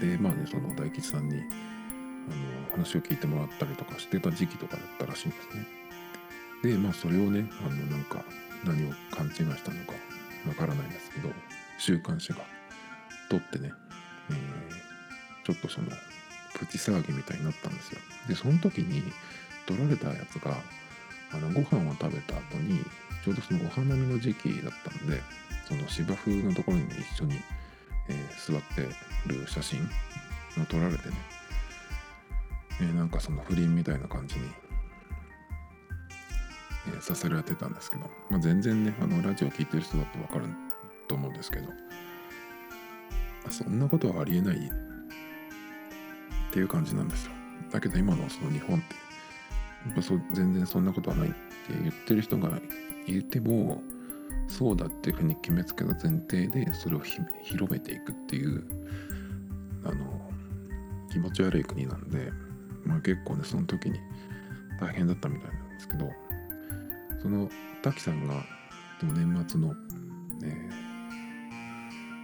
[0.00, 5.66] でまあねその大吉さんにあの話を聞いてもらったりとかしてた時期とかだったらしいんですね。
[6.62, 8.24] でまあそれをねあのなんか
[8.64, 9.92] 何を勘違いしたのか
[10.46, 11.30] わからないんですけど
[11.78, 12.38] 週刊誌が
[13.30, 13.72] 撮ってね、
[14.30, 15.88] えー、ちょっとその
[16.58, 18.00] プチ騒ぎみたいになったんですよ。
[18.28, 19.02] でその時に
[19.66, 20.56] 撮られたやつが
[21.32, 22.82] あのご飯を食べた後に
[23.24, 25.20] ちょうどそのお花見の時期だったんで
[25.66, 27.34] その芝生のところにね一緒に、
[28.08, 28.82] えー、座って
[29.26, 29.80] る写真
[30.56, 31.14] が撮られてね、
[32.80, 34.48] えー、なんかその不倫みたいな感じに
[36.96, 40.46] えさせられてたんですけど、まあ、全然ねあのラジオ聴いてる人だって分かる
[41.06, 41.68] と思うんですけど、
[43.50, 44.70] そんなことはありえない
[46.48, 47.32] っていう感じなんですよ。
[47.70, 48.94] だけど今のその日本って
[49.86, 51.36] やっぱそ全然そんなことはないって
[51.82, 52.58] 言ってる人が
[53.06, 53.82] いても
[54.48, 58.64] そうだっていうふうに決めつけた前提でそれを広めていくっていう
[59.84, 60.20] あの
[61.10, 62.32] 気持ち悪い国なんで、
[62.84, 63.98] まあ、結構ねその時に
[64.80, 66.10] 大変だったみたいなんですけど
[67.22, 67.48] その
[67.82, 68.34] 滝さんが
[69.02, 69.74] 年末の、
[70.42, 70.68] え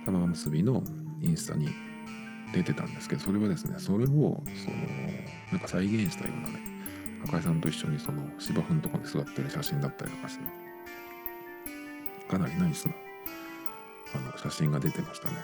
[0.02, 0.82] ー、玉結びの
[1.20, 1.68] インスタに
[2.54, 4.42] 出てたんですけどそれはですねそれをその
[5.50, 6.60] なんか再現したようなね
[7.26, 10.44] 赤井さんと一緒にその芝生のとこに座ってる写真だったりとかして
[12.28, 12.94] かなりナイスな
[14.14, 15.34] あの写真が出てましたね。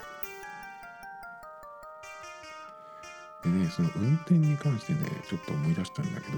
[3.43, 6.37] でねその運転に関してねちょっと思い出したんだけど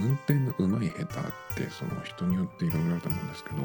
[0.00, 3.56] 運転の上手い下手ってその人によっていろいろあると思うんですけど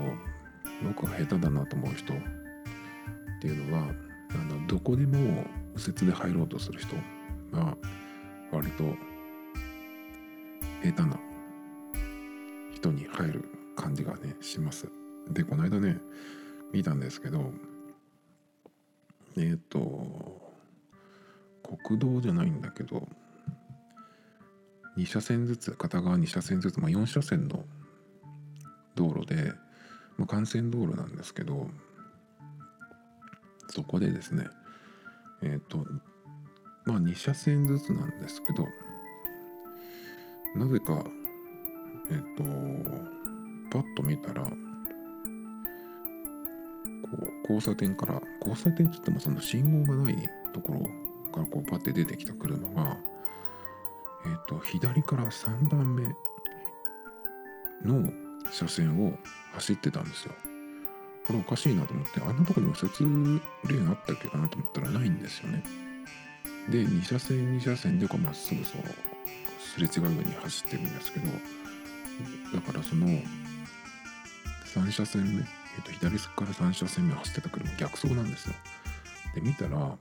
[0.84, 2.18] 僕が下手だなと思う人っ
[3.42, 3.94] ていうのは
[4.36, 6.96] あのどこでも右折で入ろうとする人
[7.52, 7.78] が
[8.52, 8.84] 割と
[10.84, 11.20] 下手な
[12.74, 14.88] 人に入る感じがねします。
[15.30, 15.98] でこの間ね
[16.72, 17.52] 見たんですけど
[19.38, 20.42] えっ、ー、と
[21.86, 23.08] 国道じゃないんだけど
[24.98, 27.64] 2車線ずつ片側2車線ずつ、まあ、4車線の
[28.96, 29.54] 道路で、
[30.18, 31.68] まあ、幹線道路なんですけど
[33.74, 34.46] そこでですね
[35.42, 35.80] えっ、ー、と
[36.86, 38.68] まあ2車線ずつなんですけど
[40.56, 41.04] なぜか
[42.12, 42.44] えっ、ー、と
[43.72, 44.50] パッと見たらこ
[47.20, 50.82] う交差点から交差点って言ってもその信号がないところ
[51.32, 52.98] からこうパッて出てきた車が
[54.26, 56.04] えっ、ー、と左から3番目
[57.84, 58.08] の
[58.52, 59.14] 車線を
[59.54, 60.53] 走ってたんですよ。
[61.28, 65.64] これおかしいなと思ってあんなとこに右折レーンあったっけかなと思ったらないんですよね。
[66.70, 68.82] で2車線2車線でこうまっすぐそう
[69.60, 71.28] すれ違うように走ってるんですけど
[72.54, 73.08] だからその
[74.66, 78.56] 3車線目、えっと、左から3車線目走ってた車逆走なんですよ
[79.36, 79.98] で見たら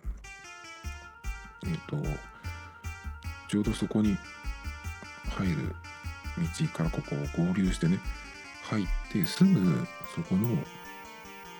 [1.66, 1.96] えっと
[3.48, 4.16] ちょうどそこに
[5.30, 5.74] 入る
[6.60, 7.98] 道からここを合流してね
[8.64, 10.48] 入ってすぐそこの、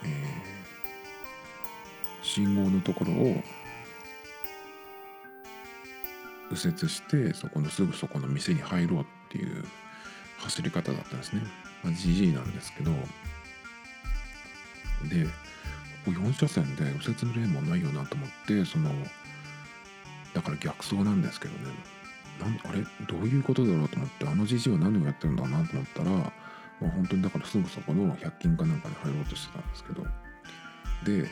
[0.05, 3.43] えー、信号のところを
[6.51, 9.65] 右折してそこのすぐそこの店に入ろうっていう
[10.39, 11.43] 走り方だったんですね。
[11.83, 12.93] まあ、GG なんですけど。
[15.09, 15.31] でこ
[16.07, 18.91] こ4車線で右折のレーンもないよなと思ってその
[20.35, 21.75] だから逆走なんですけどね。
[22.41, 22.83] なんあれ？
[23.07, 26.33] どういうことだろうと思ってあの GG は何をやってるんだなと思ったら、
[26.83, 30.05] まあ、本当にだからすぐそこの100均かなんかに入ろうとしてたんですけど。
[31.05, 31.29] で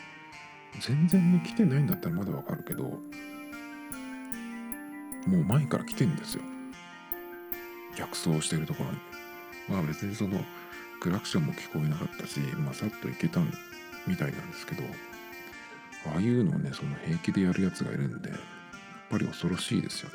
[0.80, 2.98] 全然ね来てないんだったらまだわかるけども
[5.26, 6.42] う前から来てんですよ。
[7.96, 8.98] 逆走してるところに。
[9.68, 10.40] まあ別にその
[11.00, 13.40] クラクションも聞こえなかったし、まあ、さっと行けた
[14.06, 14.82] みたいなんですけど
[16.12, 18.38] ああいうのをねその平気でやるやつがいるんでやっ
[19.10, 20.14] ぱり恐ろしいですよね。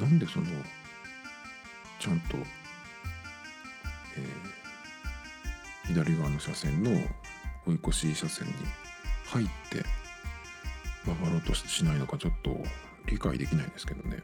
[0.00, 0.46] なんでその
[2.02, 6.90] ちゃんと、えー、左側の車線の
[7.64, 8.54] 追い越し車線に
[9.26, 9.84] 入って
[11.06, 12.56] 曲がろうとしないのかちょっと
[13.06, 14.16] 理解できないんですけどね。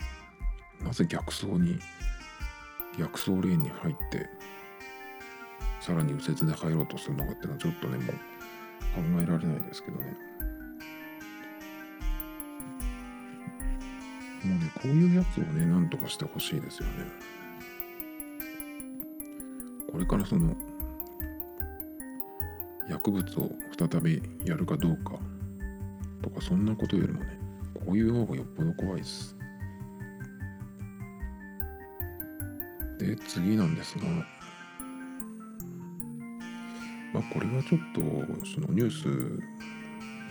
[0.85, 1.79] なぜ逆走に
[2.99, 4.29] 逆走レーンに入って
[5.81, 8.17] さらに右折で入ろうとするのかっていうのはちょっとねもう
[9.17, 10.17] 考えられないですけどね。
[14.45, 17.39] もうねこういうやつをねなんとかしてほしいですよね。
[19.99, 20.55] これからその
[22.89, 25.19] 薬物を再びやるかどうか
[26.23, 27.37] とかそんなことよりもね
[27.75, 29.37] こういう方がよっぽど怖いです。
[33.01, 34.05] で次なんですが
[37.13, 38.01] まあこれはちょっと
[38.55, 39.09] そのニュース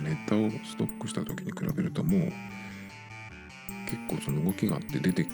[0.02, 2.22] ネタをストックした時に比べるともう
[3.86, 5.28] 結構その動きがあって出て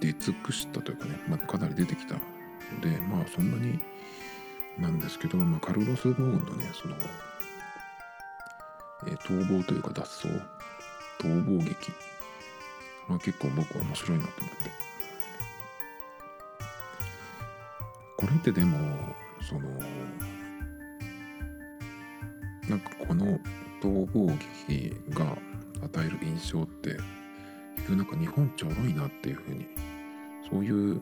[0.00, 2.16] 出尽くしたというかね、まあ、かなり出てきた
[2.80, 3.78] でまあそんなに
[4.78, 6.94] なんですけど、まあ、カルロス・ゴーンのねその
[9.06, 10.28] えー、逃亡というか脱走
[11.20, 11.92] 逃亡劇。
[13.08, 14.88] まあ結構僕は面白いなと思って。
[18.16, 18.78] これってでも
[19.40, 19.60] その
[22.68, 23.38] なんかこの
[23.80, 24.26] 逃亡
[24.66, 25.36] 劇が
[25.84, 26.96] 与える印象って
[27.88, 29.66] なんか日本ちょろいなっていうふうに
[30.50, 31.00] そういう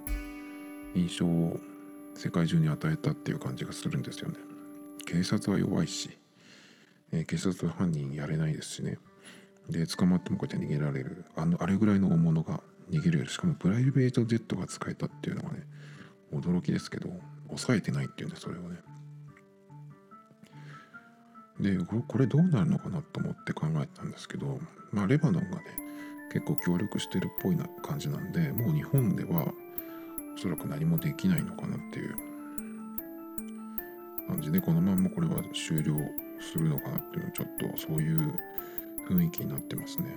[0.97, 1.61] 印象を
[2.15, 4.37] 世界中に与えたっていう感じがするんですよね。
[5.07, 6.19] 警察は弱いし
[7.13, 8.99] えー、警察は犯人やれないですしね。
[9.69, 11.25] で捕まってもこうやって逃げられる。
[11.37, 15.65] あのあれぐらいの大物が逃げれるしかもプライベートジェットが使えたっていうのがね
[16.33, 17.11] 驚きですけど
[17.49, 18.77] 抑えてないっていうんでそれをね。
[21.59, 24.61] でこれどうなるのかなと思って考えたんですけど
[24.93, 25.63] まあレバノンがね
[26.31, 29.53] 結構協力してるっぽいな感じなんでもう日本では
[30.37, 32.15] おそらく何もできないのかなっていう
[34.29, 35.95] 感じでこのままこれは終了
[36.41, 38.39] するのかなっていうのはちょっとそういう
[39.09, 40.09] 雰囲気になってますね。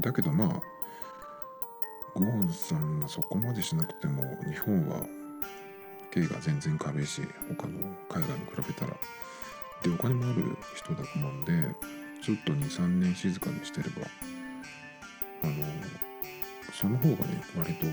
[0.00, 0.60] だけどまあ
[2.14, 5.06] ゴーンさんがそこまでしなくても日本は
[6.10, 8.96] 経が全然軽いし他の海外に比べたら。
[9.82, 11.74] でお金もある人だと思うんで
[12.22, 14.06] ちょっと23年静かにしてれば
[15.42, 15.54] あの
[16.72, 17.86] その方がね割と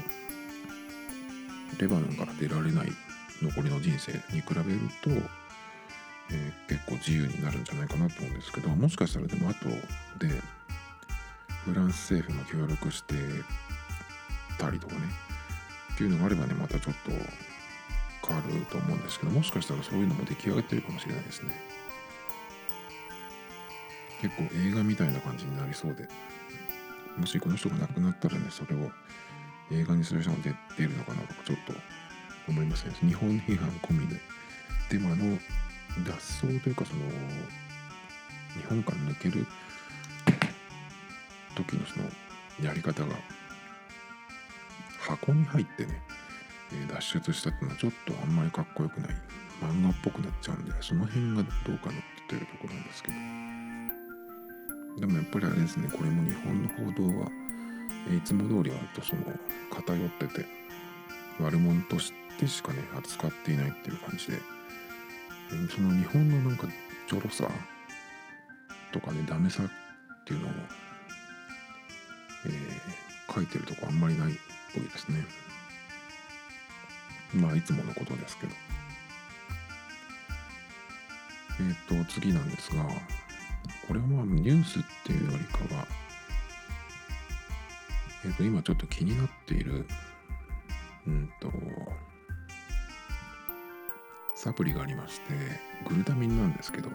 [1.80, 2.92] レバノンから出られない
[3.42, 5.10] 残りの人生に比べると
[6.30, 9.70] えー、結構自由になるんじゃないかなと思うんですけどもしかしたらでも後
[10.20, 10.28] で
[11.64, 13.16] フランス政府が協力して
[14.58, 15.02] たりとかね
[15.94, 17.12] っていうのがあればねまたちょっと
[18.28, 21.54] 変わると思うんですけどもしかしたらそういうのも出来上がってるかもしれないですね。
[24.22, 26.08] 結構映画みたいな感じになりそうで
[27.18, 28.90] もしこの人が亡くなったらねそれを
[29.72, 31.74] 映画にする人が出てるのかなとかちょっと
[32.48, 34.20] 思いますね日本批判込みで。
[34.90, 35.38] でもあの
[36.06, 37.02] 脱走というかその
[38.54, 39.46] 日本から抜ける
[41.56, 42.06] 時のその
[42.64, 43.16] やり方が
[45.00, 46.02] 箱に入ってね、
[46.90, 49.10] 脱出したっていうのはちょっとあんまりかっこよくない。
[49.62, 53.16] 漫画っぽくなっちゃうんでその辺がどうかなっていうところなんですけど。
[55.00, 57.32] でもやっぱりあれですねこれも日本の報道は、
[58.16, 59.24] いつも通り割とその
[59.72, 60.46] 偏ってて
[61.40, 64.40] 悪者としてしかね扱っていないっていう感じで
[65.76, 66.68] その日本のなんか
[67.08, 67.48] ちょろさ
[68.92, 69.68] とかねダメさっ
[70.26, 70.52] ていうのを
[72.46, 74.36] えー、書いてるとこあんまりないっ
[74.74, 75.26] ぽいですね。
[77.34, 78.54] まあいつものことですけど。
[81.60, 82.84] えっ、ー、と次なんですが
[83.88, 85.88] これはまあニュースっていうよりかは
[88.28, 89.88] えっ、ー、と今ちょっと気になっている
[91.08, 91.50] うんと
[94.36, 95.34] サプリがありまして
[95.88, 96.90] グルタミンなんですけど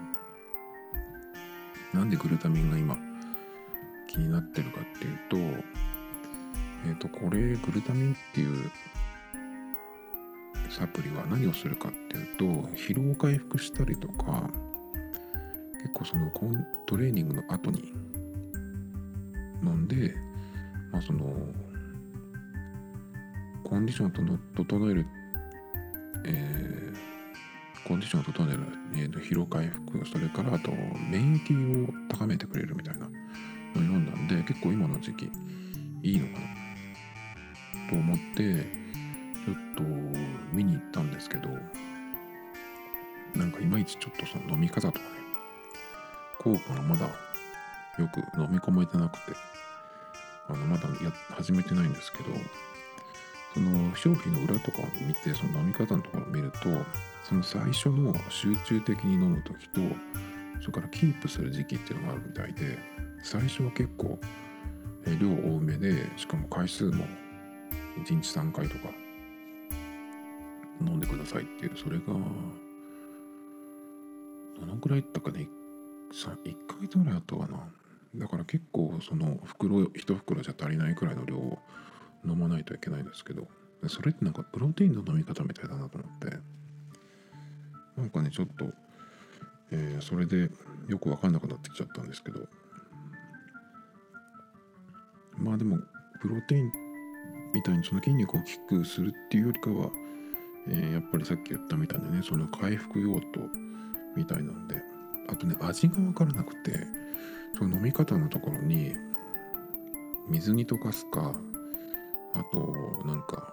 [1.95, 2.97] なんでグルタミンが今
[4.09, 5.37] 気になってるかっていうと
[6.87, 8.71] えっ、ー、とこれグルタミンっていう
[10.69, 12.45] サプリは何をするかっていうと
[12.77, 14.51] 疲労回復したりとか
[15.83, 16.31] 結構その
[16.87, 17.93] トレーニングの後に
[19.63, 20.15] 飲んで、
[20.93, 21.25] まあ、その
[23.65, 25.07] コンディションを整える、
[26.27, 28.61] えー、コンディションを整える、
[28.95, 30.71] えー、と疲労回復それからあと
[31.11, 33.11] 免疫を高めてくれるみたいなのを
[33.75, 35.31] 読んだんで結構今の時期
[36.03, 38.83] いいのかなと思って
[39.45, 39.83] ちょっと
[40.53, 41.49] 見に行ったんですけど
[43.35, 45.05] なんかいまいちちょっとその飲み方とかね
[46.39, 49.33] 効果がまだよく飲み込めてなくて。
[50.49, 52.31] あのまだや始めてないんですけど
[53.55, 56.59] その商品の裏とかを見てその飲み方のところを見ると
[57.23, 59.81] その最初の集中的に飲む時と
[60.61, 62.79] それからキープする時期っていうのがあるみたいで
[63.23, 64.19] 最初は結構
[65.07, 67.05] 量多めでしかも回数も
[68.05, 68.91] 1日3回とか
[70.81, 72.07] 飲んでくださいっていうそれが
[74.59, 75.49] どのくらいいったかね
[76.13, 77.82] 1ヶ月ぐらいあったかな。
[78.15, 81.59] だから結構その袋1袋じゃ足りないくらいの量を
[82.25, 83.49] 飲まないといけないんですけど
[83.89, 86.37] それってなんかプロテインの飲み方みたいだなと思って
[87.97, 88.67] なんかねちょっと、
[89.71, 90.51] えー、それで
[90.89, 92.47] よく分かんなくなってきちゃったんですけど
[95.37, 95.79] まあでも
[96.21, 96.71] プロテイン
[97.55, 99.91] みたいにその筋肉を大きくするっていうよりかは、
[100.69, 103.41] えー、やっぱりさっき言ったみたいなねその回復用途
[104.17, 104.77] みたいなんで
[105.29, 106.87] あとね味が分からなくて
[107.57, 108.95] その飲み方のところに
[110.29, 111.35] 水に溶かすか
[112.35, 112.75] あと
[113.05, 113.53] なんか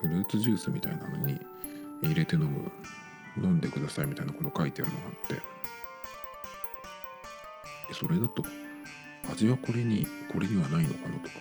[0.00, 1.38] フルーツジュースみたいなのに
[2.02, 2.72] 入れて飲む
[3.36, 5.42] 飲んでくださいみたいなこと書いてあるのがあって
[7.94, 8.42] それだと
[9.30, 11.34] 味はこれにこれにはないのかなとか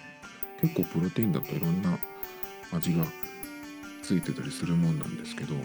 [0.62, 1.98] 結構プロテインだといろんな
[2.72, 3.06] 味が
[4.04, 5.56] ついてたりするもんなんですけど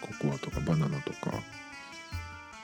[0.00, 1.32] ココアとかバナナとか、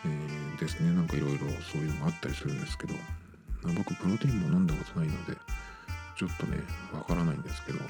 [0.06, 0.90] えー、ですね。
[0.92, 2.94] なんかいろいろそういうのがあったりするんですけど
[3.74, 5.36] 僕プロテインも飲んだことないので
[6.16, 6.58] ちょっとね
[6.92, 7.84] わからないんですけどこ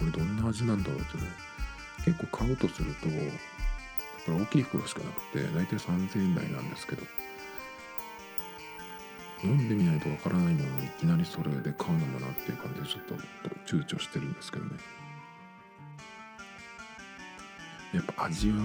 [0.00, 1.24] れどんな味なんだろうってね
[2.04, 3.16] 結構買うとするとやっ
[4.26, 7.02] ぱり大きい袋しかなくて大体3000円台なんですけど
[9.44, 13.14] 飲んでみないとわからないものをいきなりそれで買うのもなっていう感じでちょっと
[13.66, 14.72] 躊躇してるんですけどね。
[17.92, 18.56] やっぱ味は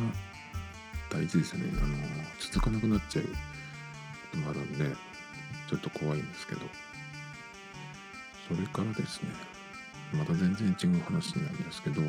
[1.11, 1.71] 大事ですよね。
[1.81, 1.95] あの
[2.39, 3.31] 続かなくなっちゃうこ
[4.31, 4.85] ともあるんで
[5.69, 6.61] ちょっと怖いんですけど。
[8.47, 9.29] それからですね
[10.13, 12.01] また全然違う話になるんですけど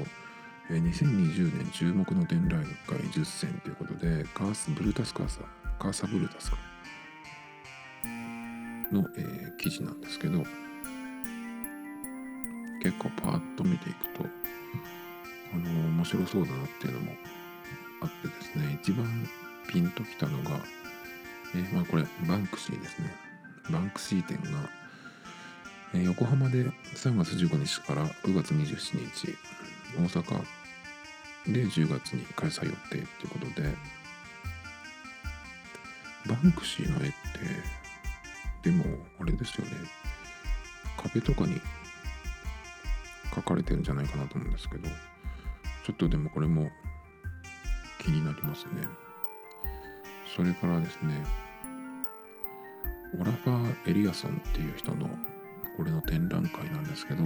[0.68, 2.52] 2020年注目の伝来
[2.86, 5.40] 学会10選ということでカースブルータスカーサ
[5.78, 6.56] カーサブルータスか。
[8.92, 10.44] の、えー、記事なんですけど
[12.82, 14.26] 結構パーッと見ていくと
[15.54, 17.12] あの、面白そうだなっていうのも
[18.02, 19.06] あってですね一番
[19.68, 20.58] ピンときたのが、
[21.54, 23.14] えー、まあこれバンクシーですね。
[23.70, 24.68] バンクシー展が、
[25.94, 29.36] えー、横浜で3月15日から9月27日
[29.96, 30.44] 大阪
[31.46, 33.74] で10月に開催予定ということで
[36.26, 37.12] バンクシーの絵っ
[38.62, 38.84] てでも
[39.20, 39.72] あれですよね。
[40.96, 41.60] 壁とかに
[43.34, 44.88] 書かれてるんじゃないかなと思うんですけど
[45.84, 46.70] ちょっとでもこれも
[48.02, 48.86] 気になりますね。
[50.34, 51.22] それからですね
[53.20, 55.08] オラファー・エリアソンっていう人の
[55.76, 57.22] これの展覧会なんですけど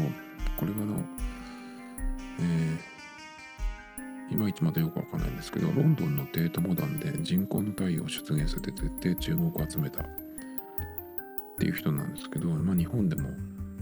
[0.56, 1.00] これはの
[2.38, 10.06] えー、いまいちまだよくわかんないんですけどロンドンのテートモダンで人工の太陽を出現させて徹底注目を集めたっ
[11.58, 13.30] ていう人なんですけど、まあ、日本でも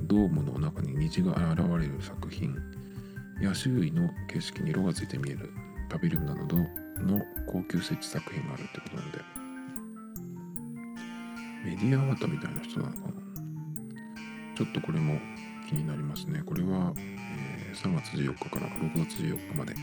[0.02, 2.54] ドームの中に虹が現れる作品
[3.40, 5.50] や周囲の景色に色がついて見える
[5.88, 9.18] パビリオンなどの高級設置作品があるってことなんで。
[11.64, 13.14] メディアアートみたいな人なのかな。
[14.54, 15.18] ちょっとこれも
[15.68, 16.42] 気になりますね。
[16.44, 19.74] これは、えー、3月14日から6月14日まで。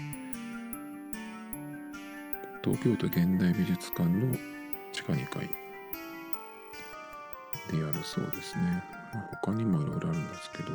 [2.63, 4.37] 東京都現代美術館の
[4.93, 5.49] 地下2階。
[7.71, 8.83] でやるそうですね。
[9.13, 10.71] まあ、他にもいろいろあるんですけど。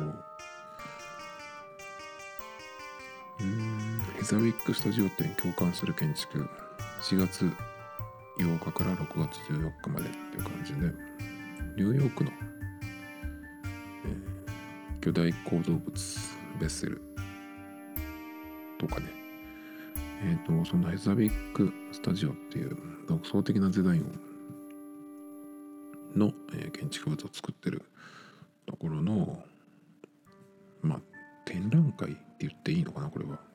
[3.39, 3.76] うん。
[4.27, 6.49] ザウィックスタジオ店共感する建築。
[7.01, 7.49] 4月
[8.37, 10.79] 8日から6月14日までっていう感じで。
[11.77, 12.31] ニューヨークの、
[14.03, 15.81] えー、巨大構造物
[16.59, 17.01] ベッセル
[18.77, 19.05] とかね。
[20.25, 24.19] えっ、ー、とそのヘザビックスタジオっていう独創的なデザイン
[26.17, 27.81] の、えー、建築物を作ってる
[28.65, 29.41] ところの
[30.81, 30.99] まあ
[31.45, 33.46] 展覧会って言っていいのかなこれは。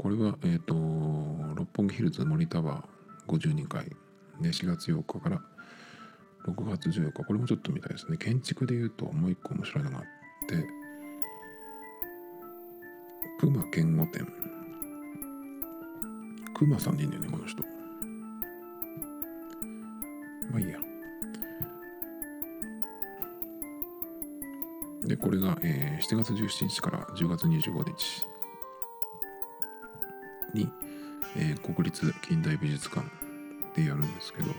[0.00, 0.72] これはえっ、ー、と
[1.56, 3.84] 六本木ヒルズ森タワー52階
[4.40, 5.42] で4月8日から
[6.46, 7.22] 6月14日。
[7.22, 8.16] これもちょっと見たいですね。
[8.16, 10.04] 建築でいうともう一個面白いのがあっ
[10.48, 10.66] て
[13.40, 14.26] 熊健吾店。
[16.54, 17.62] 熊さんでいいんだよねこの人。
[20.50, 20.78] まあいいや。
[25.04, 28.29] でこれが、えー、7月17日から10月25日。
[31.62, 33.06] 国立近代美術館
[33.74, 34.50] でやるんですけど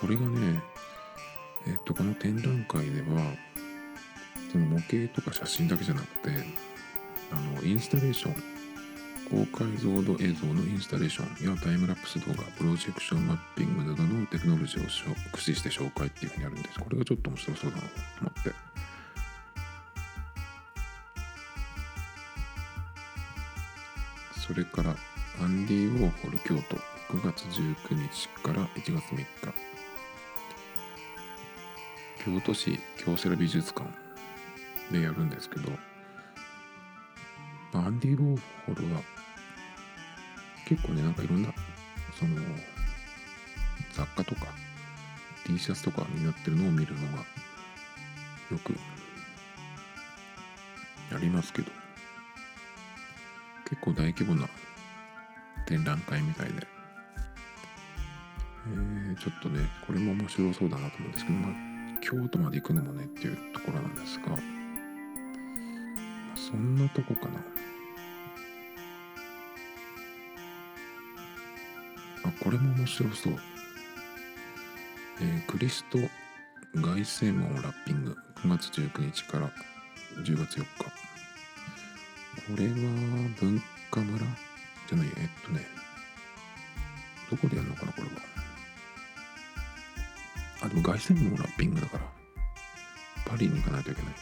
[0.00, 0.62] これがね
[1.66, 3.32] えっ、とこの展覧会では
[4.52, 6.30] その模型とか写真だけじゃなくて
[7.32, 8.54] あのインスタレーション
[9.30, 16.78] 高解像度映像のインスタレーションやタイムラプス動画プロジェクションマッピングなどのテクノロジーを駆使して紹介っていうふうにあるんです。
[16.78, 17.88] これがちょっと面白そうだなと
[18.20, 18.74] 思って。
[24.46, 24.94] それから
[25.42, 26.76] アンディ・ウォーホル京都
[27.12, 29.26] 9月19日から1月3日。
[32.24, 33.86] 京都市京セラ美術館
[34.90, 35.70] でやるんですけど
[37.74, 39.02] アンディ・ウォーホルは
[40.66, 41.52] 結構ねなんかいろんな
[42.18, 42.36] その
[43.92, 44.46] 雑貨とか
[45.44, 47.24] T シャツとかになってるのを見るのが
[48.50, 48.72] よく
[51.12, 51.70] やりますけど
[53.68, 54.48] 結構大規模な
[55.66, 56.66] 展覧会みたいで、
[58.68, 61.52] えー、ちょっとねこれも面白そうだなと思うんですけど、まあ、
[62.00, 64.36] 京都まで行くのもねっていうところなんですが
[66.36, 67.40] そんなとこかな。
[72.26, 73.34] あこれも面白そう、
[75.20, 75.98] えー、クリスト
[76.80, 78.16] 凱旋門ラッピング。
[78.44, 79.50] 9月19日から
[80.22, 80.84] 10月4日。
[80.84, 80.90] こ
[82.56, 82.74] れは
[83.40, 84.26] 文化村？
[84.88, 85.60] じゃないえっとね
[87.30, 88.12] どこでやるのかなこれは。
[90.62, 92.04] あでも凱旋門ラッピングだから。
[93.26, 94.12] パリに行かないといけない。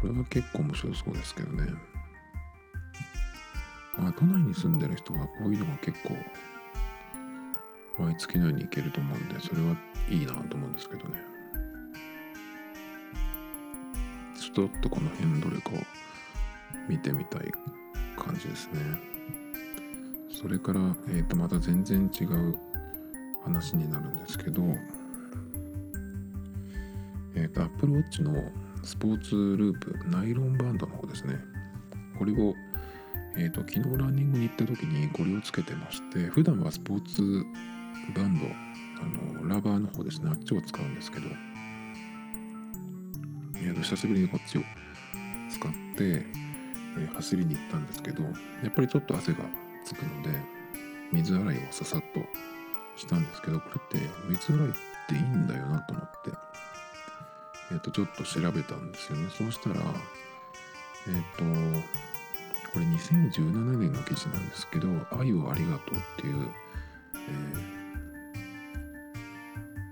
[0.00, 1.72] これは結構面白そうですけどね。
[3.96, 6.16] まあ、都内に住んでる人はこういうのが結構
[8.02, 9.76] 毎月のように行けると思うんでそれは
[10.08, 11.22] いいなと思うんですけどね。
[14.34, 15.72] ちょっとこの辺どれかを
[16.88, 17.50] 見てみたい
[18.16, 18.80] 感じですね。
[20.30, 22.58] それから、えー、とまた全然違う
[23.44, 24.62] 話になるんですけど
[27.34, 28.50] えっ、ー、と Apple Watch の
[28.82, 31.38] スポーツループナイロンバンドの方ですね。
[32.18, 32.54] これを
[33.34, 37.22] えーと、昨日ランニングに行った時にゴリをつけてまして普段はスポーツ
[38.14, 38.46] バンド
[39.00, 40.30] あのラバーの方ですね。
[40.30, 41.26] あっちを使うんですけど、
[43.56, 44.62] えーと、久しぶりにこっちを
[45.50, 46.24] 使って、
[46.98, 48.30] え、走りに行ったんですけどや
[48.68, 49.38] っぱりちょっと汗が
[49.84, 50.30] つくので
[51.12, 52.20] 水洗いをささっと
[52.96, 54.72] したんですけどこれって水洗いっ
[55.08, 56.30] ていいんだよなと思って、
[57.72, 59.28] えーと、とちょっと調べたんですよね。
[59.30, 59.76] そうしたら
[61.08, 62.02] えっ、ー、と
[62.72, 66.48] これ2017年の記事なんですけど「愛をありがとう」っていう、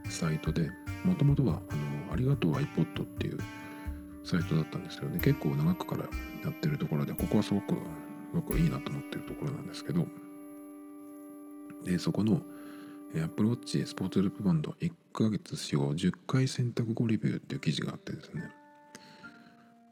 [0.04, 0.70] えー、サイトで
[1.04, 3.38] もともとはあの「ありがとう iPod」っていう
[4.24, 6.04] サイトだったんですけどね結構長くから
[6.44, 7.74] やってるところでここはすごく
[8.34, 10.06] 僕はいいなと思ってるところなんですけど
[11.84, 12.42] でそこの
[13.14, 18.50] Apple Watch スポーツループバンド1ヶ月使用10回選択後レビューっていう記事があってですね。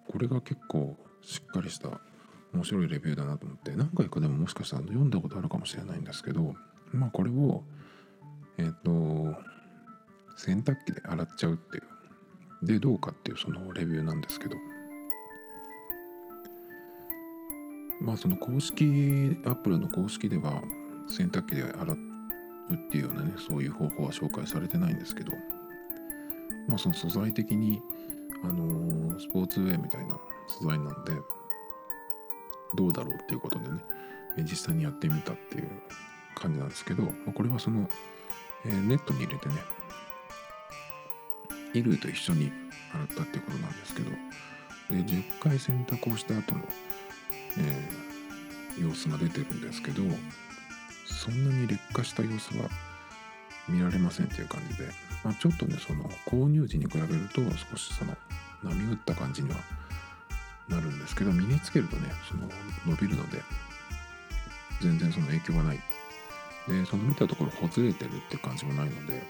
[0.08, 2.00] これが結構しっかりした
[2.54, 6.54] 面白いレビューだなと思って何回かでももしかしたら読んだことあるかもしれないんですけど
[6.92, 7.62] まあこれを
[8.56, 9.38] えっ、ー、と
[10.36, 11.82] 洗濯機で洗っちゃうっていう
[12.62, 14.56] でどうかっていうそのレビューなんですけど。
[18.00, 18.84] まあその公式
[19.44, 20.62] アップルの公式では
[21.08, 21.96] 洗濯機で洗う
[22.74, 25.32] っていうようなねそういう方法は紹介されてないんですけど。
[26.68, 27.80] まあその素材的に
[28.44, 31.12] あのー、スポーツウェアみたいな素材なんで
[32.76, 33.78] どうだろうっていうことでね
[34.38, 35.68] 実際にやってみたっていう
[36.34, 37.04] 感じなんですけど。
[37.34, 37.88] これはその
[38.64, 39.54] えーネットに入れてね
[41.78, 42.52] 衣類と一緒に
[42.92, 44.10] 洗ったっていうことなんですけど
[44.90, 46.62] で10回洗濯をした後の、
[47.58, 48.08] えー
[48.80, 50.02] 様子が出てるんですけど
[51.04, 52.68] そんなに劣化した様子は
[53.68, 54.84] 見られませんっていう感じで、
[55.24, 58.16] まあ、ちょっとねその購入時に比べると少しその
[58.62, 59.56] 波打った感じには
[60.68, 62.48] なるんですけど身につけるとねその
[62.86, 63.42] 伸びるので
[64.80, 65.80] 全然その影響はない。
[66.68, 69.22] でその見たところほつれてるって感じもないので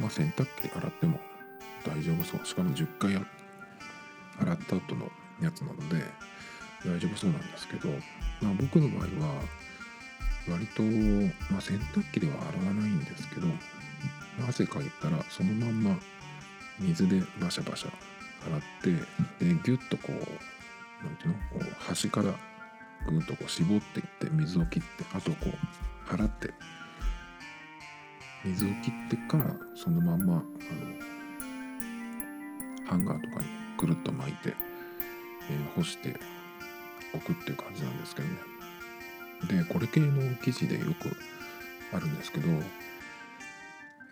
[0.00, 1.20] まあ洗濯機で洗っても
[1.84, 2.46] 大丈夫そう。
[2.46, 6.04] しかも10回洗った後のやつなので
[6.84, 7.88] 大丈夫そうなんですけど、
[8.40, 9.42] まあ、僕の場合は
[10.48, 10.82] 割と、
[11.52, 13.46] まあ、洗濯機では洗わないんですけど
[14.48, 15.98] 汗かいたらそのまんま
[16.78, 17.92] 水でバシャバシャ
[18.46, 18.60] 洗っ
[19.40, 22.34] てでギュッとこうなんていうのこう端から
[23.10, 26.52] ぐっとこう絞っていって水を切ってあとこう払って
[28.44, 30.44] 水を切ってからそのまんまあの
[32.86, 34.54] ハンガーとかにくるっと巻いて、
[35.50, 36.18] えー干して
[37.14, 38.34] おくっていう感じなんですけどね。
[39.62, 41.16] でこれ系の生地でよく
[41.92, 42.48] あるんですけど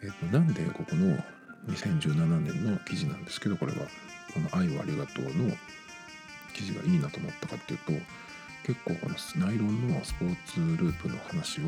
[0.03, 1.17] えっ、となんでここの
[1.69, 3.79] 2017年の記事なんですけどこれは
[4.33, 5.57] この「愛をありがとう」の
[6.53, 7.93] 記事がいいなと思ったかっていうと
[8.65, 11.65] 結構このナイロンのスポーツループの話を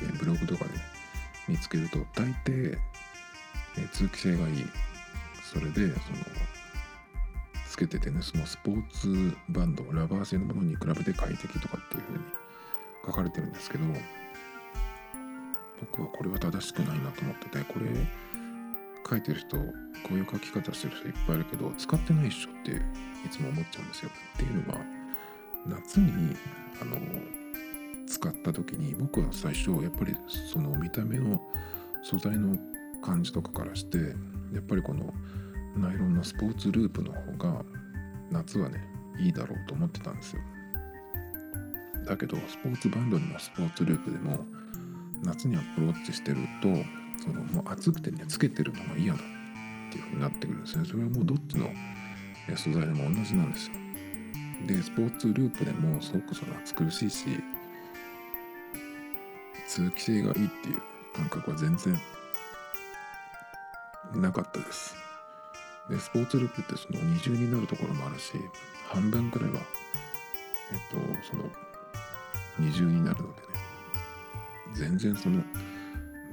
[0.00, 0.80] えブログとかで、ね、
[1.48, 2.78] 見つけると大抵、
[3.78, 4.66] え通気性がいい。
[5.52, 5.92] それでその
[7.72, 12.24] つけててねそのスポーツバンドラバー製のものに比べて快適とかっていう風に
[13.06, 13.84] 書かれてるんですけど
[15.80, 17.86] 僕はこれは正しくないなと思っててこれ
[19.08, 19.64] 書いてる人こ
[20.12, 24.10] ういう書き方してる人いっぱいいるけど使ってないっしょっていつも思っちゃうんですよ。
[24.34, 24.80] っていうのは
[25.66, 26.36] 夏に
[26.80, 26.96] あの
[28.12, 30.14] 使った時に僕は最初やっぱり
[30.52, 31.40] その見た目の
[32.02, 32.58] 素材の
[33.00, 33.96] 感じとかからして
[34.52, 35.14] やっぱりこの
[35.76, 37.64] ナイロンのスポーツループの方が
[38.30, 38.86] 夏はね
[39.18, 40.42] いいだろうと思ってたんですよ。
[42.06, 44.44] だけどスポーツバンドにもスポーツループでも
[45.22, 46.68] 夏にアプローチしてると
[47.22, 49.22] そのもう暑くてねつけてるのが嫌だっ
[49.90, 50.84] ていう風になってくるんですね。
[50.84, 51.70] それはもうどっちの
[52.56, 53.74] 素材でも同じなんですよ。
[54.66, 57.26] でスポーツループでもすごくその暑苦しいし
[59.72, 60.82] 通気性がいいっていう
[61.14, 61.98] 感覚は全然
[64.14, 64.94] なかったです。
[65.88, 68.34] でスポーツループってその二重になるところもあるし
[68.88, 69.60] 半分くらいは
[70.72, 71.44] えっとその
[72.58, 73.48] 二重になるのでね。
[74.74, 75.42] 全然その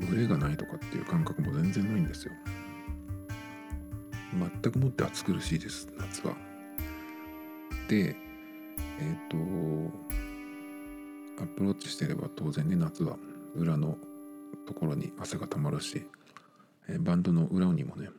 [0.02, 2.34] 群れがないとかっていう感覚も全然ないんですよ。
[4.34, 6.36] 全くもって暑苦しいです夏は。
[7.88, 8.18] で
[9.00, 9.38] えっ、と
[11.42, 13.18] アプローチしてれば当然ね夏は
[13.56, 13.98] 裏の
[14.68, 16.08] ところに汗がたまるし、
[16.88, 18.10] えバンドの裏にもね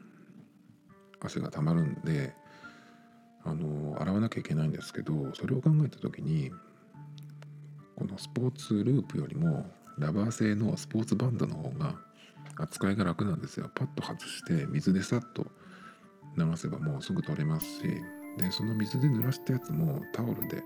[1.20, 2.35] 汗がたまるんで
[3.45, 6.51] あの洗わなきゃいけないんですけどそれを考えた時に
[7.97, 9.66] このスポーツループよりも
[9.99, 11.95] ラバー製のスポーツバンドの方が
[12.57, 13.70] 扱いが楽なんですよ。
[13.74, 15.47] パッと外して水でさっと
[16.37, 17.83] 流せばもうすぐ取れますし
[18.39, 20.62] でその水で濡らしたやつもタオルで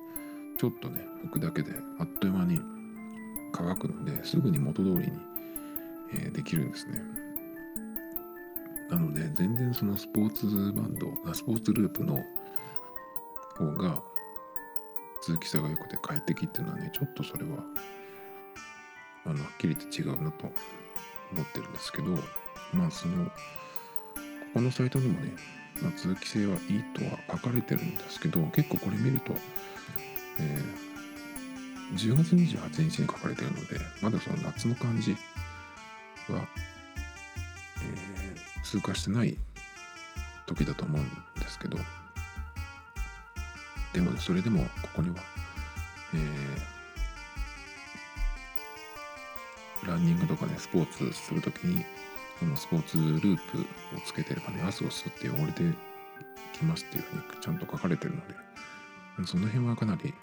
[0.59, 2.61] ちょっとね拭くだけであっという間に
[3.57, 5.13] 乾くのですぐに元通りに、
[6.13, 7.01] えできるんですね。
[8.91, 12.23] なので全然そのスポーツバンドスポーツループの
[13.57, 14.03] 方が
[15.23, 17.65] 通気性が良くて快適っていうのはねちょっとそれは
[19.25, 20.53] あのはっきり言って違うなと
[21.33, 22.11] 思ってるんですけど
[22.73, 23.31] まあそのこ
[24.55, 25.33] このサイトにもね、
[25.81, 29.33] まあ、通気性はいいとは書かれてるんですけど結構これ見ると、
[30.41, 30.94] えー
[31.93, 35.13] 10月28日に書かれているのでまだその夏の感じ
[36.29, 36.47] は、
[37.83, 39.37] えー通過してない
[40.47, 41.05] 時だと思うん
[41.39, 41.77] ですけど
[43.93, 45.17] でもねそれでもここには、
[46.15, 46.75] えー
[49.87, 51.85] ランニングとかねスポーツする時に
[52.41, 55.63] このスポーツループをつけてればね汗を吸って汚れて
[56.55, 58.35] きますっていうふうにちゃんと書かれてるので
[59.27, 60.15] その辺はかなり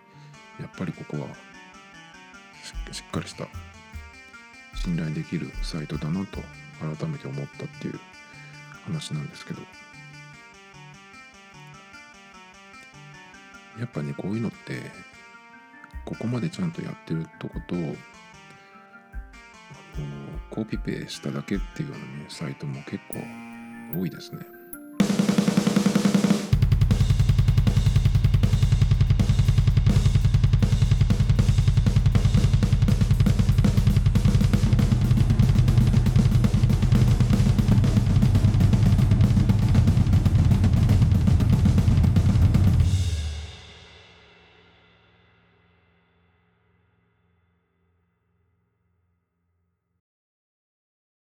[0.59, 1.27] やっぱりここは
[2.91, 3.47] しっかりした
[4.75, 6.41] 信頼できるサイトだなと
[6.97, 7.99] 改めて思ったっていう
[8.85, 9.61] 話なんですけど。
[13.79, 14.91] やっぱねこういうのって
[16.05, 17.93] ここまでちゃんとやってるとことあの
[20.49, 23.17] コピペしただけっていうようなねサイトも結構
[23.99, 24.41] 多いですね。